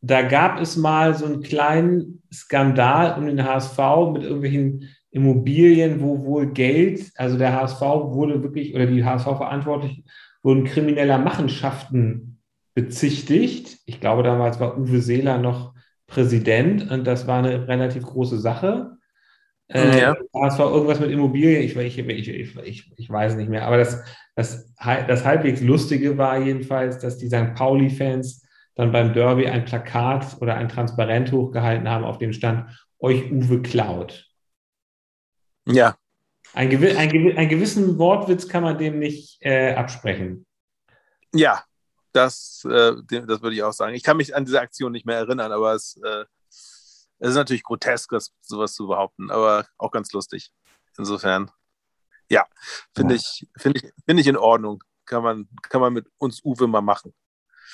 [0.00, 3.78] Da gab es mal so einen kleinen Skandal um den HSV
[4.12, 10.04] mit irgendwelchen Immobilien, wo wohl Geld, also der HSV wurde wirklich, oder die HSV-Verantwortlichen
[10.42, 12.40] wurden krimineller Machenschaften
[12.74, 13.78] bezichtigt.
[13.86, 15.74] Ich glaube, damals war Uwe Seeler noch
[16.08, 18.96] Präsident und das war eine relativ große Sache.
[19.68, 20.16] Äh, ja.
[20.32, 23.66] Das war irgendwas mit Immobilien, ich, ich, ich, ich, ich weiß nicht mehr.
[23.66, 24.02] Aber das,
[24.34, 27.54] das, das halbwegs Lustige war jedenfalls, dass die St.
[27.54, 33.30] Pauli-Fans dann beim Derby ein Plakat oder ein Transparent hochgehalten haben, auf dem stand, euch
[33.30, 34.26] Uwe klaut.
[35.66, 35.96] Ja.
[36.54, 40.46] Ein, gewi ein, ein gewissen Wortwitz kann man dem nicht äh, absprechen.
[41.34, 41.62] Ja,
[42.12, 43.94] das, äh, das würde ich auch sagen.
[43.94, 46.24] Ich kann mich an diese Aktion nicht mehr erinnern, aber es, äh,
[47.18, 50.50] es ist natürlich grotesk, das, sowas zu behaupten, aber auch ganz lustig.
[50.96, 51.50] Insofern,
[52.30, 52.46] ja,
[52.94, 53.20] finde ja.
[53.20, 54.82] ich, find ich, find ich in Ordnung.
[55.04, 57.14] Kann man, kann man mit uns Uwe mal machen.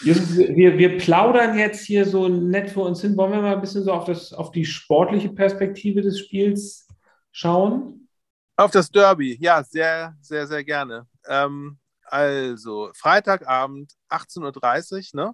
[0.00, 3.16] wir, wir plaudern jetzt hier so nett für uns hin.
[3.16, 6.86] Wollen wir mal ein bisschen so auf, das, auf die sportliche Perspektive des Spiels
[7.32, 8.08] schauen?
[8.56, 11.08] Auf das Derby, ja, sehr, sehr, sehr gerne.
[11.26, 15.32] Ähm, also, Freitagabend, 18.30 Uhr, ne?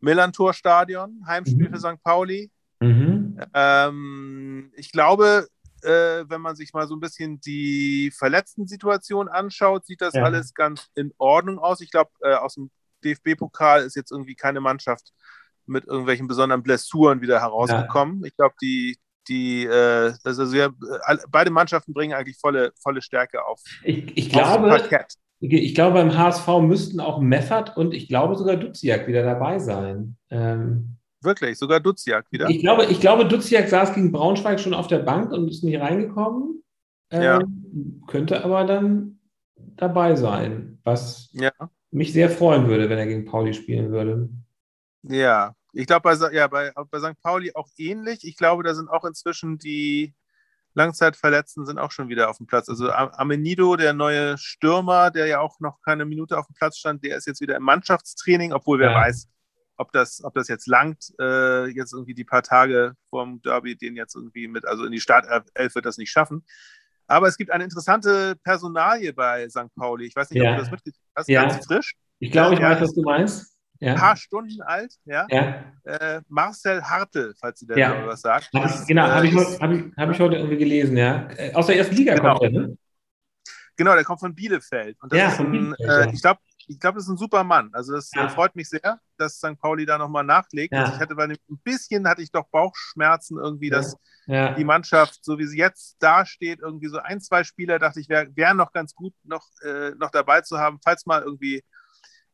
[0.00, 1.74] Millantor-Stadion, Heimspiel mhm.
[1.74, 2.02] für St.
[2.02, 2.50] Pauli.
[2.80, 3.40] Mhm.
[3.54, 5.46] Ähm, ich glaube,
[5.82, 10.24] äh, wenn man sich mal so ein bisschen die verletzten Situation anschaut, sieht das ja.
[10.24, 11.80] alles ganz in Ordnung aus.
[11.80, 12.70] Ich glaube, äh, aus dem
[13.04, 15.12] DFB-Pokal ist jetzt irgendwie keine Mannschaft
[15.66, 18.20] mit irgendwelchen besonderen Blessuren wieder herausgekommen.
[18.20, 18.26] Ja.
[18.26, 20.74] Ich glaube, die, die, äh, also wir,
[21.30, 23.60] beide Mannschaften bringen eigentlich volle, volle Stärke auf.
[23.84, 24.68] Ich, ich glaube,
[25.42, 30.16] ich glaube, beim HSV müssten auch Meffert und ich glaube sogar Duziak wieder dabei sein.
[30.30, 32.48] Ähm, Wirklich, sogar Duziak wieder?
[32.48, 35.80] Ich glaube, ich glaube, Duziak saß gegen Braunschweig schon auf der Bank und ist nicht
[35.80, 36.62] reingekommen.
[37.10, 37.40] Ähm, ja.
[38.06, 39.18] Könnte aber dann
[39.76, 41.52] dabei sein, was ja.
[41.90, 44.28] mich sehr freuen würde, wenn er gegen Pauli spielen würde.
[45.02, 47.20] Ja, ich glaube, bei, ja, bei, bei St.
[47.22, 48.24] Pauli auch ähnlich.
[48.24, 50.14] Ich glaube, da sind auch inzwischen die
[50.74, 52.68] Langzeitverletzten sind auch schon wieder auf dem Platz.
[52.68, 57.04] Also Amenido, der neue Stürmer, der ja auch noch keine Minute auf dem Platz stand,
[57.04, 58.96] der ist jetzt wieder im Mannschaftstraining, obwohl wer ja.
[58.96, 59.28] weiß,
[59.76, 63.96] ob das, ob das jetzt langt, äh, jetzt irgendwie die paar Tage vorm Derby, den
[63.96, 66.44] jetzt irgendwie mit, also in die Startelf wird das nicht schaffen.
[67.06, 69.74] Aber es gibt eine interessante Personalie bei St.
[69.76, 70.06] Pauli.
[70.06, 70.50] Ich weiß nicht, ja.
[70.50, 71.42] ob du das mitgekriegt hast, ja.
[71.42, 71.94] ganz frisch.
[72.20, 73.51] Ich glaube, ich weiß, was du meinst
[73.82, 73.94] ja.
[73.94, 75.26] paar Stunden alt, ja.
[75.28, 75.64] ja.
[75.84, 78.06] Äh, Marcel Hartel, falls Sie da ja.
[78.06, 78.50] was sagt.
[78.52, 81.28] Das, genau, äh, habe ich, hab ich, hab ich heute irgendwie gelesen, ja.
[81.36, 82.38] Äh, aus der ersten Liga genau.
[82.38, 82.78] kommt er, ne?
[83.76, 84.96] Genau, der kommt von Bielefeld.
[85.02, 87.70] Und das ja, ist ein, äh, ich glaube, ich glaube, das ist ein super Mann.
[87.72, 88.28] Also das ja.
[88.28, 89.58] freut mich sehr, dass St.
[89.58, 90.72] Pauli da nochmal nachlegt.
[90.72, 90.82] Ja.
[90.82, 94.52] Also ich hatte bei dem, ein bisschen hatte ich doch Bauchschmerzen irgendwie, dass ja.
[94.54, 98.28] die Mannschaft, so wie sie jetzt dasteht, irgendwie so ein, zwei Spieler, dachte ich, wäre
[98.36, 101.64] wär noch ganz gut, noch, äh, noch dabei zu haben, falls mal irgendwie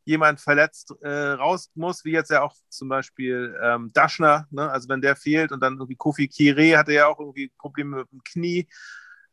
[0.09, 4.71] jemand verletzt äh, raus muss, wie jetzt ja auch zum Beispiel ähm, Daschner, ne?
[4.71, 8.11] also wenn der fehlt und dann irgendwie Kofi Kire hatte ja auch irgendwie Probleme mit
[8.11, 8.69] dem Knie.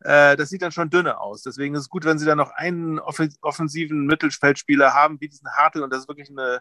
[0.02, 1.44] Äh, das sieht dann schon dünner aus.
[1.44, 5.82] Deswegen ist es gut, wenn sie dann noch einen offensiven Mittelfeldspieler haben, wie diesen Hartl.
[5.82, 6.60] Und das ist wirklich eine,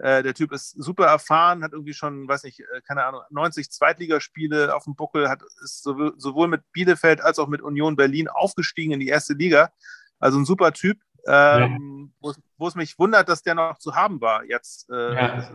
[0.00, 3.70] äh, der Typ ist super erfahren, hat irgendwie schon, weiß nicht, äh, keine Ahnung, 90
[3.70, 8.92] Zweitligaspiele auf dem Buckel, hat, ist sowohl mit Bielefeld als auch mit Union Berlin aufgestiegen
[8.92, 9.70] in die erste Liga.
[10.18, 12.32] Also ein super Typ ähm, ja.
[12.58, 14.88] wo, es mich wundert, dass der noch zu haben war jetzt.
[14.90, 15.50] Äh, ja.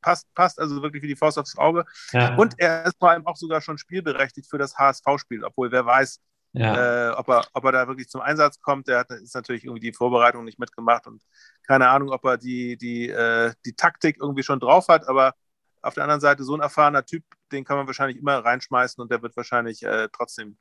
[0.00, 1.84] passt, passt also wirklich wie die Faust aufs Auge.
[2.12, 2.34] Ja.
[2.36, 6.20] Und er ist vor allem auch sogar schon spielberechtigt für das HSV-Spiel, obwohl wer weiß,
[6.52, 7.10] ja.
[7.10, 8.88] Äh, ob, er, ob er da wirklich zum Einsatz kommt.
[8.88, 11.22] Der hat ist natürlich irgendwie die Vorbereitung nicht mitgemacht und
[11.66, 15.34] keine Ahnung, ob er die, die, äh, die Taktik irgendwie schon drauf hat, aber
[15.82, 19.10] auf der anderen Seite so ein erfahrener Typ, den kann man wahrscheinlich immer reinschmeißen und
[19.10, 20.56] der wird wahrscheinlich äh, trotzdem,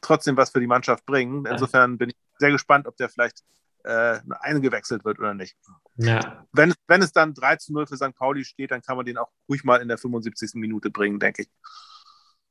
[0.00, 1.46] trotzdem was für die Mannschaft bringen.
[1.46, 3.42] Insofern bin ich sehr gespannt, ob der vielleicht
[3.86, 5.56] äh, eingewechselt wird oder nicht.
[5.96, 6.46] Ja.
[6.52, 8.14] Wenn, wenn es dann 3 zu 0 für St.
[8.16, 10.54] Pauli steht, dann kann man den auch ruhig mal in der 75.
[10.54, 11.48] Minute bringen, denke ich.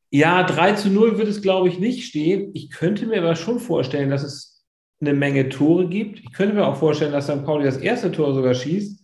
[0.10, 2.52] Ja, 3 zu 0 wird es, glaube ich, nicht stehen.
[2.54, 4.66] Ich könnte mir aber schon vorstellen, dass es
[5.02, 6.20] eine Menge Tore gibt.
[6.20, 7.44] Ich könnte mir auch vorstellen, dass St.
[7.44, 9.04] Pauli das erste Tor sogar schießt.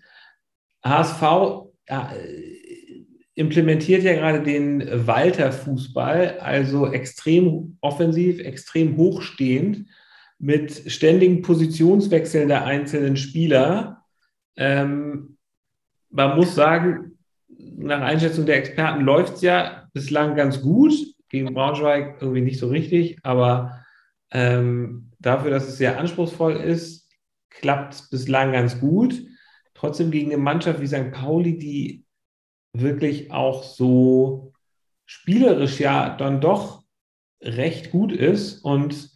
[0.83, 1.21] HSV
[1.89, 2.13] ja,
[3.35, 9.87] implementiert ja gerade den Walter-Fußball, also extrem offensiv, extrem hochstehend
[10.41, 14.03] mit ständigen Positionswechseln der einzelnen Spieler.
[14.57, 15.37] Ähm,
[16.09, 20.93] man muss sagen, nach Einschätzung der Experten läuft es ja bislang ganz gut.
[21.29, 23.83] Gegen Braunschweig irgendwie nicht so richtig, aber
[24.31, 27.07] ähm, dafür, dass es sehr anspruchsvoll ist,
[27.51, 29.23] klappt es bislang ganz gut.
[29.75, 31.11] Trotzdem gegen eine Mannschaft wie St.
[31.11, 32.03] Pauli, die
[32.73, 34.53] wirklich auch so
[35.05, 36.83] spielerisch ja dann doch
[37.41, 39.10] recht gut ist und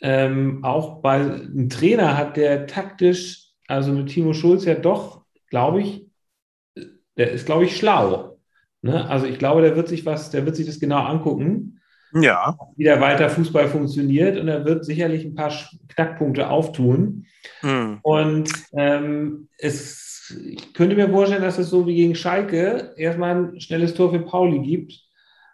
[0.00, 5.80] ähm, auch bei einem Trainer hat, der taktisch, also mit Timo Schulz ja doch, glaube
[5.80, 6.06] ich,
[7.16, 8.38] der ist, glaube ich, schlau.
[8.82, 9.08] Ne?
[9.08, 11.80] Also ich glaube, der wird sich was, der wird sich das genau angucken.
[12.14, 12.56] Ja.
[12.76, 15.52] Wie der weiter Fußball funktioniert und er wird sicherlich ein paar
[15.88, 17.26] Knackpunkte auftun.
[17.62, 17.98] Mhm.
[18.02, 23.60] Und ähm, es, ich könnte mir vorstellen, dass es so wie gegen Schalke erstmal ein
[23.60, 25.00] schnelles Tor für Pauli gibt.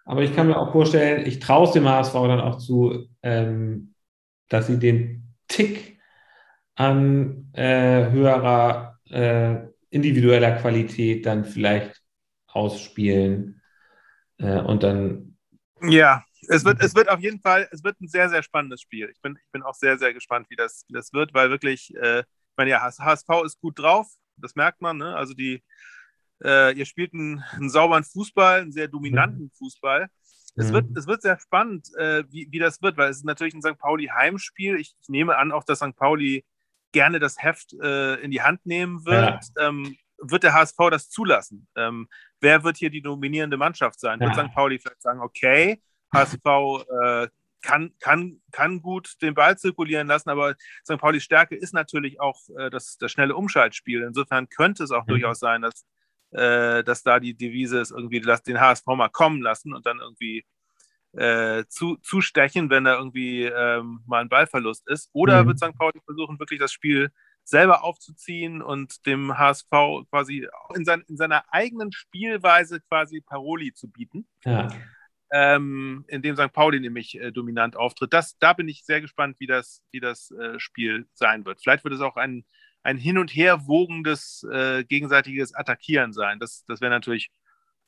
[0.04, 3.93] Aber ich kann mir auch vorstellen, ich traue es dem HSV dann auch zu, ähm,
[4.48, 5.98] dass sie den Tick
[6.74, 9.56] an äh, höherer äh,
[9.90, 12.02] individueller Qualität dann vielleicht
[12.46, 13.60] ausspielen
[14.38, 15.36] äh, und dann.
[15.82, 19.08] Ja, es wird, es wird auf jeden Fall, es wird ein sehr, sehr spannendes Spiel.
[19.10, 21.94] Ich bin, ich bin auch sehr, sehr gespannt, wie das, wie das wird, weil wirklich,
[21.96, 25.16] äh, ich meine, ja, HSV ist gut drauf, das merkt man, ne?
[25.16, 25.62] Also die,
[26.42, 30.08] äh, ihr spielt einen, einen, sauberen Fußball, einen sehr dominanten Fußball.
[30.56, 30.96] Es, wird, mhm.
[30.96, 33.78] es wird sehr spannend, äh, wie, wie das wird, weil es ist natürlich ein St.
[33.78, 34.76] Pauli Heimspiel.
[34.76, 35.96] Ich, ich nehme an, auch dass St.
[35.96, 36.44] Pauli
[36.92, 39.44] gerne das Heft äh, in die Hand nehmen wird.
[39.56, 39.68] Ja.
[39.68, 41.66] Ähm, wird der HSV das zulassen?
[41.76, 42.08] Ähm,
[42.40, 44.20] wer wird hier die dominierende Mannschaft sein?
[44.20, 44.26] Ja.
[44.26, 44.54] Wird St.
[44.54, 47.28] Pauli vielleicht sagen, okay, HSV äh,
[47.64, 50.98] kann, kann, kann gut den Ball zirkulieren lassen, aber St.
[50.98, 54.02] Paulis Stärke ist natürlich auch äh, das, das schnelle Umschaltspiel.
[54.02, 55.08] Insofern könnte es auch mhm.
[55.08, 55.84] durchaus sein, dass
[56.34, 60.44] äh, dass da die Devise ist, irgendwie den HSV mal kommen lassen und dann irgendwie
[61.12, 65.08] äh, zu, zustechen, wenn da irgendwie ähm, mal ein Ballverlust ist.
[65.12, 65.48] Oder mhm.
[65.48, 65.78] wird St.
[65.78, 67.10] Pauli versuchen, wirklich das Spiel
[67.44, 69.70] selber aufzuziehen und dem HSV
[70.10, 74.26] quasi in, sein, in seiner eigenen Spielweise quasi Paroli zu bieten.
[74.44, 74.68] Ja.
[75.30, 76.52] Ähm, in dem St.
[76.52, 78.12] Pauli nämlich äh, dominant auftritt.
[78.12, 81.60] Das, da bin ich sehr gespannt, wie das, wie das äh, Spiel sein wird.
[81.60, 82.44] Vielleicht wird es auch ein
[82.84, 86.38] ein hin und her wogendes äh, gegenseitiges Attackieren sein.
[86.38, 87.30] Das, das wäre natürlich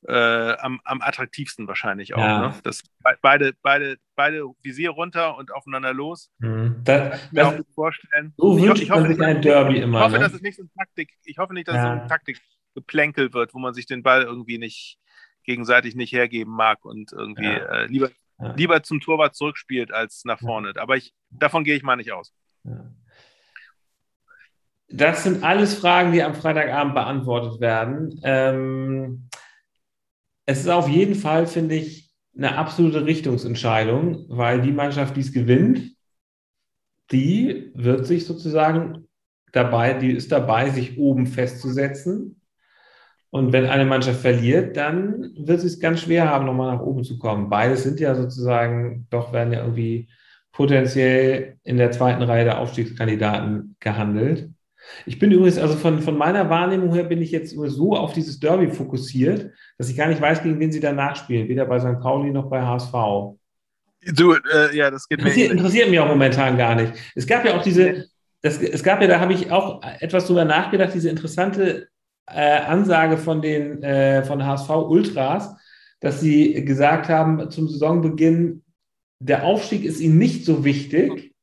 [0.09, 2.18] äh, am, am attraktivsten wahrscheinlich auch.
[2.18, 2.48] Ja.
[2.48, 2.54] Ne?
[2.64, 2.82] Das,
[3.20, 6.30] beide, beide, beide Visier runter und aufeinander los.
[6.38, 6.80] Mhm.
[6.85, 8.32] Das, das, auch vorstellen.
[8.37, 9.98] So wünscht ich, ich hoffe, sich ein Derby immer.
[9.98, 10.20] Ich hoffe, ne?
[10.20, 11.82] dass es nicht so ein Taktik, ich hoffe nicht, dass ja.
[11.82, 14.98] es so ein Taktikgeplänkel wird, wo man sich den Ball irgendwie nicht
[15.44, 17.82] gegenseitig nicht hergeben mag und irgendwie ja.
[17.82, 18.11] äh, lieber,
[18.56, 20.72] lieber zum Torwart zurückspielt als nach vorne.
[20.76, 22.32] Aber ich, davon gehe ich mal nicht aus.
[24.88, 28.20] Das sind alles Fragen, die am Freitagabend beantwortet werden.
[28.22, 29.29] Ähm,
[30.46, 35.33] es ist auf jeden Fall, finde ich, eine absolute Richtungsentscheidung, weil die Mannschaft, die es
[35.33, 35.96] gewinnt,
[37.11, 39.09] die wird sich sozusagen
[39.53, 42.40] dabei, die ist dabei, sich oben festzusetzen.
[43.31, 47.05] Und wenn eine Mannschaft verliert, dann wird sie es ganz schwer haben, nochmal nach oben
[47.05, 47.49] zu kommen.
[47.49, 50.09] Beides sind ja sozusagen, doch werden ja irgendwie
[50.53, 54.51] potenziell in der zweiten Reihe der Aufstiegskandidaten gehandelt.
[55.05, 58.38] Ich bin übrigens, also von, von meiner Wahrnehmung her bin ich jetzt so auf dieses
[58.38, 62.01] Derby fokussiert, dass ich gar nicht weiß, gegen wen sie danach spielen, weder bei St.
[62.01, 62.92] Pauli noch bei HSV.
[64.12, 66.92] Du, äh, ja, das geht interessiert, mir interessiert mich auch momentan gar nicht.
[67.14, 68.07] Es gab ja auch diese,
[68.42, 71.88] das, es gab ja, da habe ich auch etwas drüber nachgedacht, diese interessante
[72.27, 75.57] äh, Ansage von den äh, von HSV Ultras,
[76.01, 78.62] dass sie gesagt haben zum Saisonbeginn,
[79.18, 81.35] der Aufstieg ist ihnen nicht so wichtig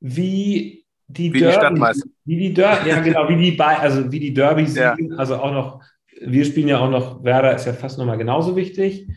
[0.00, 2.08] wie die wie Derby, die Stadtmeister.
[2.24, 4.96] Wie die Derby, ja genau, wie die, also wie die Derbys ja.
[5.16, 5.82] also auch noch,
[6.20, 9.08] wir spielen ja auch noch, Werder ist ja fast nochmal genauso wichtig.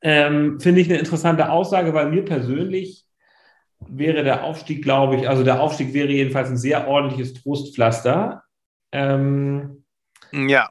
[0.00, 3.04] Ähm, Finde ich eine interessante Aussage, weil mir persönlich
[3.80, 8.42] wäre der Aufstieg, glaube ich, also der Aufstieg wäre jedenfalls ein sehr ordentliches Trostpflaster.
[8.92, 9.84] Ähm,
[10.32, 10.68] ja.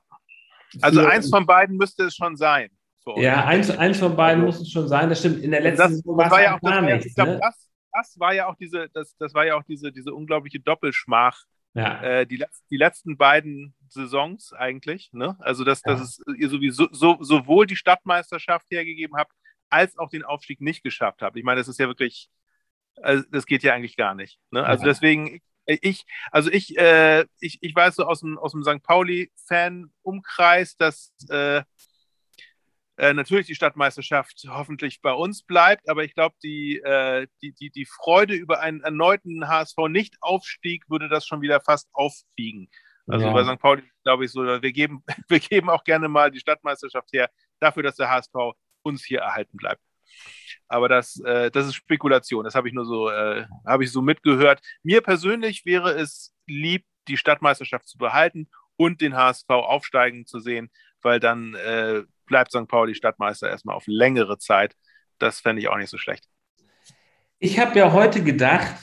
[0.82, 2.70] Also eins von beiden müsste es schon sein.
[3.18, 5.10] Ja, eins, eins von beiden muss es schon sein.
[5.10, 5.44] Das stimmt.
[5.44, 7.06] In der letzten das, Saison war es ja auch gar nichts.
[7.06, 7.40] Ich glaube, ne?
[7.42, 11.44] das, das war ja auch diese, das, das war ja auch diese, diese unglaubliche Doppelschmach.
[11.74, 12.02] Ja.
[12.02, 15.12] Äh, die, die letzten beiden Saisons eigentlich.
[15.12, 15.36] Ne?
[15.40, 15.94] Also, dass, ja.
[15.94, 19.32] dass es ihr sowieso so, sowohl die Stadtmeisterschaft hergegeben habt,
[19.70, 21.36] als auch den Aufstieg nicht geschafft habt.
[21.36, 22.30] Ich meine, das ist ja wirklich,
[23.02, 24.40] also das geht ja eigentlich gar nicht.
[24.52, 24.64] Ne?
[24.64, 24.90] Also ja.
[24.90, 28.84] deswegen, ich, also ich, äh, ich, ich weiß so aus dem, aus dem St.
[28.84, 31.64] Pauli-Fan-Umkreis, dass äh,
[32.98, 37.72] äh, natürlich die Stadtmeisterschaft hoffentlich bei uns bleibt, aber ich glaube, die, äh, die, die,
[37.72, 42.70] die Freude über einen erneuten HSV-Nicht-Aufstieg würde das schon wieder fast aufwiegen.
[43.08, 43.34] Also ja.
[43.34, 43.60] bei St.
[43.60, 47.30] Pauli glaube ich so, wir geben, wir geben auch gerne mal die Stadtmeisterschaft her,
[47.60, 48.34] dafür, dass der HSV
[48.84, 49.82] uns hier erhalten bleibt.
[50.68, 52.44] Aber das, äh, das ist Spekulation.
[52.44, 54.62] Das habe ich nur so, äh, habe ich so mitgehört.
[54.84, 60.72] Mir persönlich wäre es lieb, die Stadtmeisterschaft zu behalten und den HSV aufsteigen zu sehen,
[61.02, 62.68] weil dann äh, bleibt St.
[62.68, 64.76] Pauli Stadtmeister erstmal auf längere Zeit.
[65.20, 66.26] Das fände ich auch nicht so schlecht.
[67.40, 68.76] Ich habe ja heute gedacht,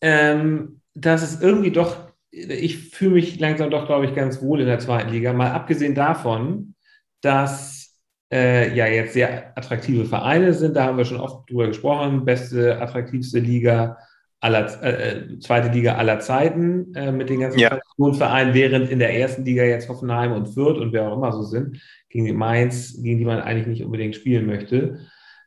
[0.00, 4.66] ähm, dass es irgendwie doch, ich fühle mich langsam doch, glaube ich, ganz wohl in
[4.66, 5.32] der zweiten Liga.
[5.32, 6.74] Mal abgesehen davon,
[7.20, 7.98] dass
[8.32, 12.80] äh, ja jetzt sehr attraktive Vereine sind, da haben wir schon oft drüber gesprochen, beste,
[12.80, 13.98] attraktivste Liga
[14.42, 17.78] aller, äh, zweite Liga aller Zeiten äh, mit den ganzen ja.
[17.96, 21.42] Vereinen, während in der ersten Liga jetzt Hoffenheim und Fürth und wer auch immer so
[21.42, 24.98] sind, gegen die Mainz, gegen die man eigentlich nicht unbedingt spielen möchte.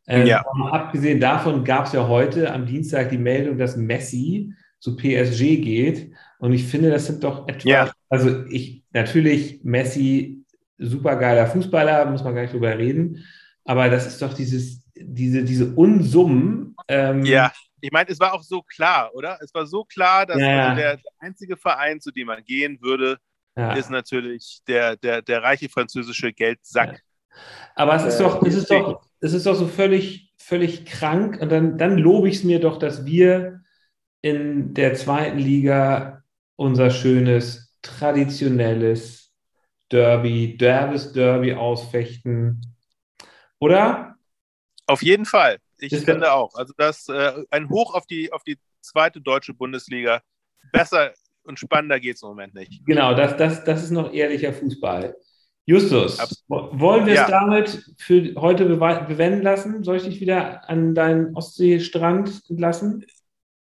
[0.07, 0.45] Ähm, ja.
[0.71, 6.11] Abgesehen davon gab es ja heute am Dienstag die Meldung, dass Messi zu PSG geht.
[6.39, 7.91] Und ich finde, das sind doch etwa, ja.
[8.07, 10.45] also ich, natürlich Messi,
[10.77, 13.25] supergeiler Fußballer, muss man gar nicht drüber reden.
[13.65, 16.75] Aber das ist doch dieses, diese, diese Unsummen.
[16.87, 17.51] Ähm, ja,
[17.85, 19.37] ich meine, es war auch so klar, oder?
[19.41, 20.69] Es war so klar, dass ja.
[20.69, 23.17] also der, der, einzige Verein, zu dem man gehen würde,
[23.55, 23.73] ja.
[23.73, 26.93] ist natürlich der, der, der reiche französische Geldsack.
[26.93, 27.39] Ja.
[27.75, 31.39] Aber es ist doch, es ist doch, es ist doch so völlig, völlig krank.
[31.39, 33.61] Und dann, dann lobe ich es mir doch, dass wir
[34.21, 36.23] in der zweiten Liga
[36.55, 39.31] unser schönes, traditionelles
[39.91, 42.61] Derby, Derbys Derby ausfechten.
[43.59, 44.15] Oder?
[44.87, 45.59] Auf jeden Fall.
[45.79, 46.55] Ich das finde auch.
[46.55, 50.21] Also das äh, ein Hoch auf die, auf die zweite deutsche Bundesliga.
[50.71, 51.13] Besser
[51.43, 52.85] und spannender geht es im Moment nicht.
[52.85, 55.15] Genau, das, das, das ist noch ehrlicher Fußball.
[55.67, 56.79] Justus, Absolut.
[56.79, 57.27] wollen wir es ja.
[57.27, 59.83] damit für heute bewenden lassen?
[59.83, 63.03] Soll ich dich wieder an deinen Ostseestrand lassen?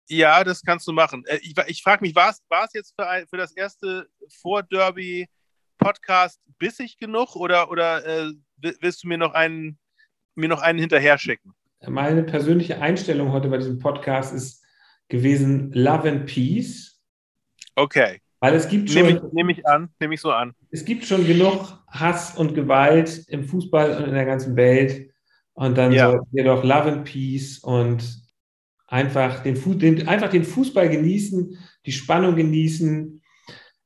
[0.09, 1.23] Ja, das kannst du machen.
[1.27, 2.41] Äh, ich, ich frage mich, war es
[2.73, 4.07] jetzt für, ein, für das erste
[4.41, 9.77] Vor-Derby-Podcast bissig genug oder, oder äh, willst du mir noch einen,
[10.33, 11.53] mir noch einen hinterher schicken?
[11.87, 14.63] Meine persönliche Einstellung heute bei diesem Podcast ist
[15.07, 17.01] gewesen Love and Peace.
[17.75, 18.21] Okay.
[18.39, 19.03] Weil es gibt schon.
[19.03, 20.53] Nehme ich, nehm ich an, nehme ich so an.
[20.69, 25.11] Es gibt schon genug Hass und Gewalt im Fußball und in der ganzen Welt.
[25.53, 26.11] Und dann ja.
[26.11, 28.21] sollten wir doch Love and Peace und
[28.87, 33.21] einfach den, den, einfach den Fußball genießen, die Spannung genießen.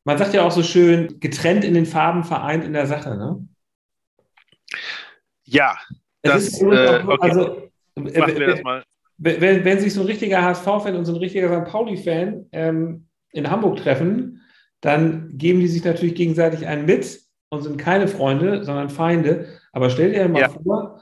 [0.03, 3.15] Man sagt ja auch so schön, getrennt in den Farben, vereint in der Sache.
[3.15, 3.47] Ne?
[5.43, 5.77] Ja,
[6.21, 7.17] das, äh, okay.
[7.19, 7.64] also,
[7.95, 8.83] Machen wir das mal.
[9.17, 11.71] Wenn, wenn sich so ein richtiger HSV-Fan und so ein richtiger St.
[11.71, 14.41] Pauli-Fan ähm, in Hamburg treffen,
[14.81, 19.47] dann geben die sich natürlich gegenseitig einen mit und sind keine Freunde, sondern Feinde.
[19.71, 20.49] Aber stell dir mal ja.
[20.49, 21.01] vor,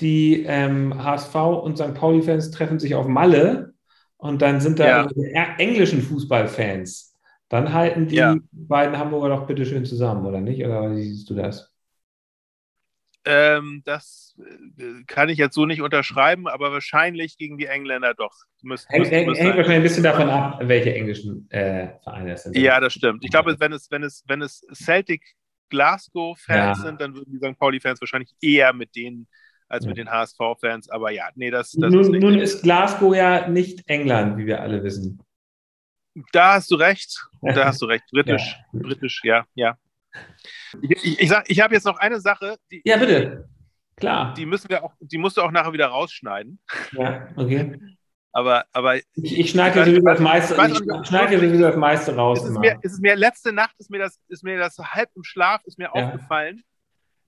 [0.00, 1.94] die ähm, HSV und St.
[1.94, 3.74] Pauli-Fans treffen sich auf Malle
[4.16, 5.54] und dann sind da ja.
[5.58, 7.14] englischen Fußballfans.
[7.48, 8.36] Dann halten die ja.
[8.50, 10.64] beiden Hamburger doch bitte schön zusammen, oder nicht?
[10.64, 11.73] Oder wie siehst du das?
[13.26, 18.34] Ähm, das äh, kann ich jetzt so nicht unterschreiben, aber wahrscheinlich gegen die Engländer doch.
[18.62, 22.56] Müsst, hängt, hängt, hängt wahrscheinlich ein bisschen davon ab, welche englischen äh, Vereine es sind.
[22.56, 23.24] Ja, das stimmt.
[23.24, 25.22] Ich glaube, wenn es, wenn es, wenn es Celtic
[25.70, 26.84] Glasgow-Fans ja.
[26.84, 27.58] sind, dann würden die St.
[27.58, 29.26] Pauli-Fans wahrscheinlich eher mit denen
[29.68, 30.90] als mit den HSV-Fans.
[30.90, 34.60] Aber ja, nee, das, das nun, ist Nun ist Glasgow ja nicht England, wie wir
[34.60, 35.20] alle wissen.
[36.32, 37.26] Da hast du recht.
[37.42, 38.04] Da hast du recht.
[38.12, 38.80] Britisch, ja.
[38.80, 39.78] britisch, ja, ja.
[40.82, 42.56] Ich, ich, ich, ich habe jetzt noch eine Sache.
[42.70, 43.48] Die, ja, bitte.
[43.96, 44.34] Klar.
[44.34, 46.58] Die müssen wir auch, die musst du auch nachher wieder rausschneiden.
[46.92, 47.78] Ja, okay.
[48.32, 52.42] Aber, aber ich, ich schneide sowieso das meiste, ich schneide sowieso das meiste raus.
[52.42, 55.08] Es ist, mir, es ist mir, letzte Nacht ist mir das, ist mir das halb
[55.14, 55.90] im Schlaf ist mir ja.
[55.90, 56.64] aufgefallen,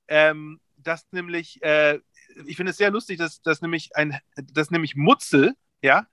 [0.09, 2.01] ähm, dass nämlich äh,
[2.47, 4.19] ich finde es sehr lustig, dass, dass nämlich ein,
[4.53, 6.07] dass nämlich Mutzel, ja,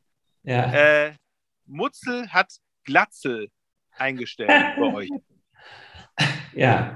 [0.43, 0.71] ja.
[0.73, 1.13] Äh,
[1.65, 2.51] Mutzel hat
[2.83, 3.49] Glatzel
[3.91, 5.09] eingestellt bei euch.
[6.55, 6.95] Ja.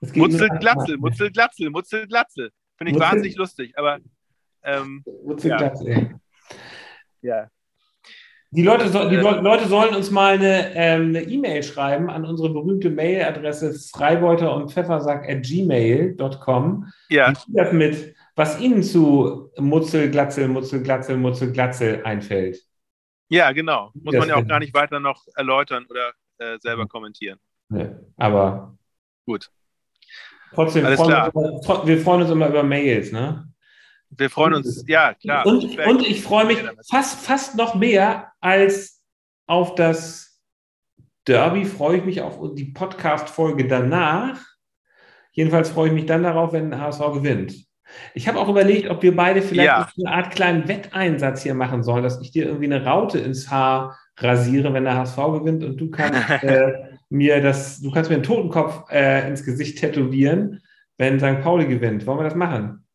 [0.00, 2.50] Mutzel, Glatzel, Mutzel, Glatzel, Mutzel, Glatzel.
[2.76, 3.98] Finde ich Mutzel, wahnsinnig lustig, aber
[4.62, 5.56] ähm, Mutzel, ja.
[5.58, 6.20] Glatzel.
[7.22, 7.48] Ja.
[8.52, 12.50] Die Leute, so, die äh, Leute sollen uns mal eine ähm, E-Mail schreiben an unsere
[12.50, 16.86] berühmte Mailadresse freibeuter und pfeffersack at gmail.com.
[17.10, 17.32] Ja.
[17.48, 22.58] Das mit was Ihnen zu Mutzel, Glatzel, Mutzel, Glatzel, Mutzel, Glatzel einfällt.
[23.28, 23.90] Ja, genau.
[23.94, 27.38] Muss das man ja auch gar nicht weiter noch erläutern oder äh, selber kommentieren.
[27.70, 28.76] Nee, aber
[29.26, 29.50] gut.
[30.52, 33.48] Trotzdem, freuen wir, wir freuen uns immer über Mails, ne?
[34.10, 35.46] Wir freuen uns, ja, klar.
[35.46, 36.58] Und, und ich freue mich
[36.90, 39.00] fast, fast noch mehr als
[39.46, 40.42] auf das
[41.28, 44.40] Derby, freue ich mich auf die Podcast-Folge danach.
[45.30, 47.54] Jedenfalls freue ich mich dann darauf, wenn HSV gewinnt.
[48.14, 49.88] Ich habe auch überlegt, ob wir beide vielleicht ja.
[50.04, 53.96] eine Art kleinen Wetteinsatz hier machen sollen, dass ich dir irgendwie eine Raute ins Haar
[54.16, 58.24] rasiere, wenn der HSV gewinnt und du kannst äh, mir das, du kannst mir einen
[58.24, 60.62] Totenkopf äh, ins Gesicht tätowieren,
[60.96, 61.42] wenn St.
[61.42, 62.06] Pauli gewinnt.
[62.06, 62.86] Wollen wir das machen?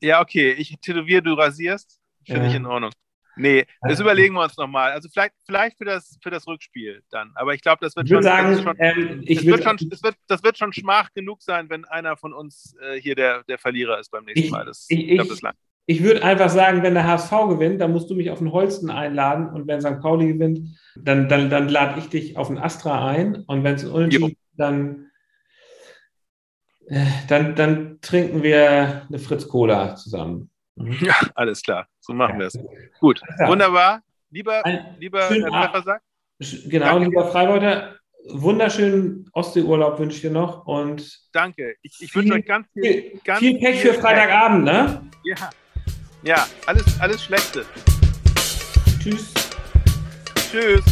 [0.00, 0.52] Ja, okay.
[0.52, 1.98] Ich tätowiere, du rasierst.
[2.24, 2.48] Finde ja.
[2.48, 2.92] ich in Ordnung.
[3.36, 4.92] Nee, das überlegen wir uns nochmal.
[4.92, 7.32] Also vielleicht, vielleicht für, das, für das Rückspiel dann.
[7.34, 8.22] Aber ich glaube, das wird schon.
[8.22, 11.84] Sagen, schon, ähm, das, wird schon das, wird, das wird schon Schmach genug sein, wenn
[11.84, 14.64] einer von uns äh, hier der, der Verlierer ist beim nächsten Mal.
[14.64, 15.42] Das, ich, ich, ich,
[15.86, 18.90] ich würde einfach sagen, wenn der HSV gewinnt, dann musst du mich auf den Holsten
[18.90, 19.48] einladen.
[19.48, 20.00] Und wenn St.
[20.00, 20.60] Pauli gewinnt,
[20.96, 23.44] dann, dann, dann lade ich dich auf den Astra ein.
[23.46, 25.10] Und wenn es unentschieden ist, dann,
[26.86, 30.50] äh, dann, dann trinken wir eine Fritz Cola zusammen.
[31.00, 31.86] Ja, alles klar.
[32.00, 32.58] So machen wir es.
[32.98, 33.46] Gut, ja.
[33.46, 34.02] wunderbar.
[34.30, 36.00] Lieber, Ein lieber Herr Pfeffer
[36.66, 37.10] Genau, Danke.
[37.10, 37.94] lieber Freibeuter,
[38.28, 41.76] wunderschönen Ostseeurlaub wünsche ich dir noch und Danke.
[41.82, 45.02] Ich, ich wünsche euch ganz viel, ganz viel Pech für Freitagabend, ne?
[45.22, 45.36] Ja.
[46.24, 47.66] Ja, alles, alles Schlechte.
[49.02, 49.34] Tschüss.
[50.50, 50.82] Tschüss.